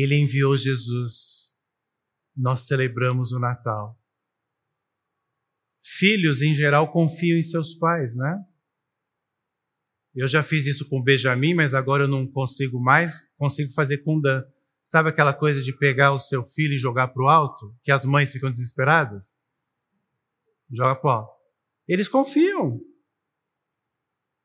ele 0.02 0.16
enviou 0.16 0.56
Jesus. 0.56 1.50
Nós 2.36 2.62
celebramos 2.68 3.34
o 3.34 3.39
Natal. 3.39 4.00
Filhos, 5.82 6.41
em 6.41 6.54
geral, 6.54 6.91
confiam 6.91 7.38
em 7.38 7.41
seus 7.41 7.74
pais, 7.74 8.16
né? 8.16 8.38
Eu 10.16 10.28
já 10.28 10.41
fiz 10.41 10.66
isso 10.68 10.88
com 10.88 11.00
o 11.00 11.04
Benjamin, 11.04 11.54
mas 11.54 11.74
agora 11.74 12.04
eu 12.04 12.08
não 12.08 12.26
consigo 12.26 12.80
mais, 12.80 13.24
consigo 13.38 13.74
fazer 13.74 14.00
com 14.00 14.18
o 14.18 14.22
Dan. 14.22 14.41
Sabe 14.86 15.10
aquela 15.10 15.34
coisa 15.34 15.62
de 15.62 15.78
pegar 15.78 16.14
o 16.14 16.20
seu 16.20 16.41
filho 16.43 16.74
e 16.74 16.78
jogar 16.78 17.10
para 17.10 17.24
o 17.24 17.28
alto? 17.28 17.76
Que 17.84 17.91
as 17.91 18.06
mães 18.06 18.32
ficam 18.32 18.50
desesperadas? 18.50 19.38
Joga 20.72 20.95
para 20.95 21.08
o 21.10 21.14
alto. 21.14 21.34
Eles 21.88 22.08
confiam. 22.08 22.80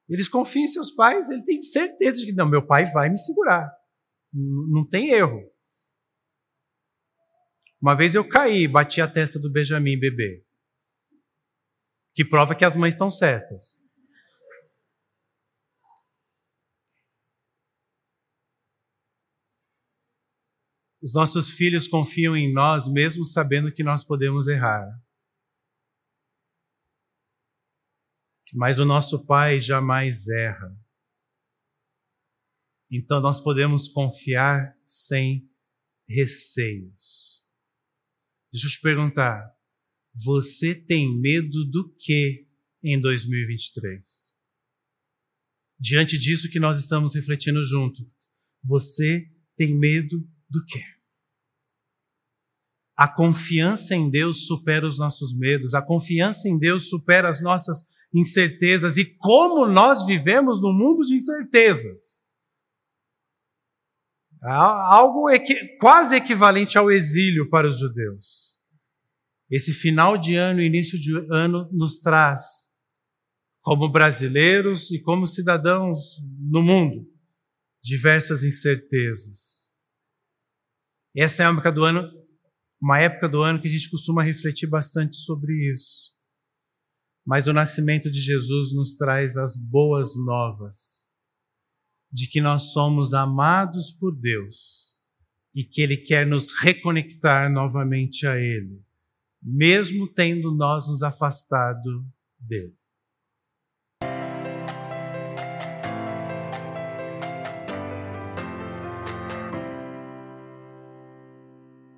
Eles 0.08 0.28
confiam 0.28 0.64
em 0.64 0.68
seus 0.68 0.90
pais, 0.90 1.30
ele 1.30 1.44
tem 1.44 1.62
certeza 1.62 2.20
de 2.20 2.26
que 2.26 2.32
não, 2.32 2.48
meu 2.48 2.66
pai 2.66 2.84
vai 2.86 3.08
me 3.08 3.18
segurar. 3.18 3.70
Não 4.34 4.84
tem 4.84 5.10
erro. 5.10 5.48
Uma 7.80 7.94
vez 7.94 8.14
eu 8.14 8.28
caí, 8.28 8.66
bati 8.66 9.00
a 9.00 9.06
testa 9.06 9.38
do 9.38 9.52
Benjamin 9.52 9.98
bebê. 9.98 10.44
Que 12.14 12.24
prova 12.24 12.54
que 12.54 12.64
as 12.64 12.74
mães 12.74 12.94
estão 12.94 13.08
certas. 13.08 13.84
Os 21.00 21.12
nossos 21.12 21.50
filhos 21.50 21.86
confiam 21.86 22.34
em 22.34 22.52
nós, 22.52 22.90
mesmo 22.90 23.24
sabendo 23.24 23.70
que 23.70 23.84
nós 23.84 24.02
podemos 24.02 24.48
errar. 24.48 24.88
Mas 28.54 28.78
o 28.78 28.84
nosso 28.84 29.26
Pai 29.26 29.60
jamais 29.60 30.26
erra. 30.28 30.83
Então 32.96 33.20
nós 33.20 33.40
podemos 33.40 33.88
confiar 33.88 34.72
sem 34.86 35.50
receios. 36.08 37.44
Deixa 38.52 38.68
eu 38.68 38.70
te 38.70 38.80
perguntar: 38.80 39.52
você 40.14 40.74
tem 40.74 41.20
medo 41.20 41.64
do 41.64 41.92
que 41.98 42.46
em 42.84 43.00
2023? 43.00 44.32
Diante 45.76 46.16
disso 46.16 46.48
que 46.48 46.60
nós 46.60 46.78
estamos 46.78 47.16
refletindo 47.16 47.60
juntos, 47.64 48.06
você 48.62 49.28
tem 49.56 49.76
medo 49.76 50.20
do 50.48 50.64
quê? 50.64 50.84
A 52.96 53.12
confiança 53.12 53.96
em 53.96 54.08
Deus 54.08 54.46
supera 54.46 54.86
os 54.86 54.96
nossos 54.96 55.36
medos, 55.36 55.74
a 55.74 55.82
confiança 55.82 56.48
em 56.48 56.56
Deus 56.56 56.88
supera 56.88 57.28
as 57.28 57.42
nossas 57.42 57.84
incertezas 58.14 58.96
e 58.96 59.04
como 59.04 59.66
nós 59.66 60.06
vivemos 60.06 60.62
no 60.62 60.72
mundo 60.72 61.04
de 61.04 61.14
incertezas. 61.14 62.23
Algo 64.44 65.30
equi 65.30 65.54
quase 65.78 66.16
equivalente 66.16 66.76
ao 66.76 66.90
exílio 66.90 67.48
para 67.48 67.66
os 67.66 67.78
judeus. 67.78 68.62
Esse 69.50 69.72
final 69.72 70.18
de 70.18 70.34
ano, 70.34 70.60
início 70.60 70.98
de 70.98 71.16
ano, 71.30 71.68
nos 71.72 71.98
traz, 71.98 72.70
como 73.62 73.90
brasileiros 73.90 74.90
e 74.90 75.00
como 75.00 75.26
cidadãos 75.26 75.98
no 76.50 76.62
mundo, 76.62 77.06
diversas 77.82 78.42
incertezas. 78.42 79.72
Essa 81.16 81.42
é 81.42 81.46
a 81.46 81.50
época 81.50 81.72
do 81.72 81.84
ano 81.84 82.24
uma 82.84 83.00
época 83.00 83.26
do 83.30 83.40
ano 83.40 83.58
que 83.62 83.66
a 83.66 83.70
gente 83.70 83.88
costuma 83.88 84.22
refletir 84.22 84.66
bastante 84.66 85.16
sobre 85.16 85.72
isso. 85.72 86.14
Mas 87.26 87.46
o 87.46 87.52
nascimento 87.54 88.10
de 88.10 88.20
Jesus 88.20 88.74
nos 88.74 88.94
traz 88.94 89.38
as 89.38 89.56
boas 89.56 90.10
novas 90.18 91.13
de 92.14 92.28
que 92.28 92.40
nós 92.40 92.72
somos 92.72 93.12
amados 93.12 93.90
por 93.90 94.14
Deus 94.14 94.94
e 95.52 95.64
que 95.64 95.82
Ele 95.82 95.96
quer 95.96 96.24
nos 96.24 96.52
reconectar 96.52 97.50
novamente 97.50 98.24
a 98.24 98.36
Ele, 98.36 98.80
mesmo 99.42 100.06
tendo 100.06 100.54
nós 100.54 100.86
nos 100.86 101.02
afastado 101.02 102.06
dele. 102.38 102.72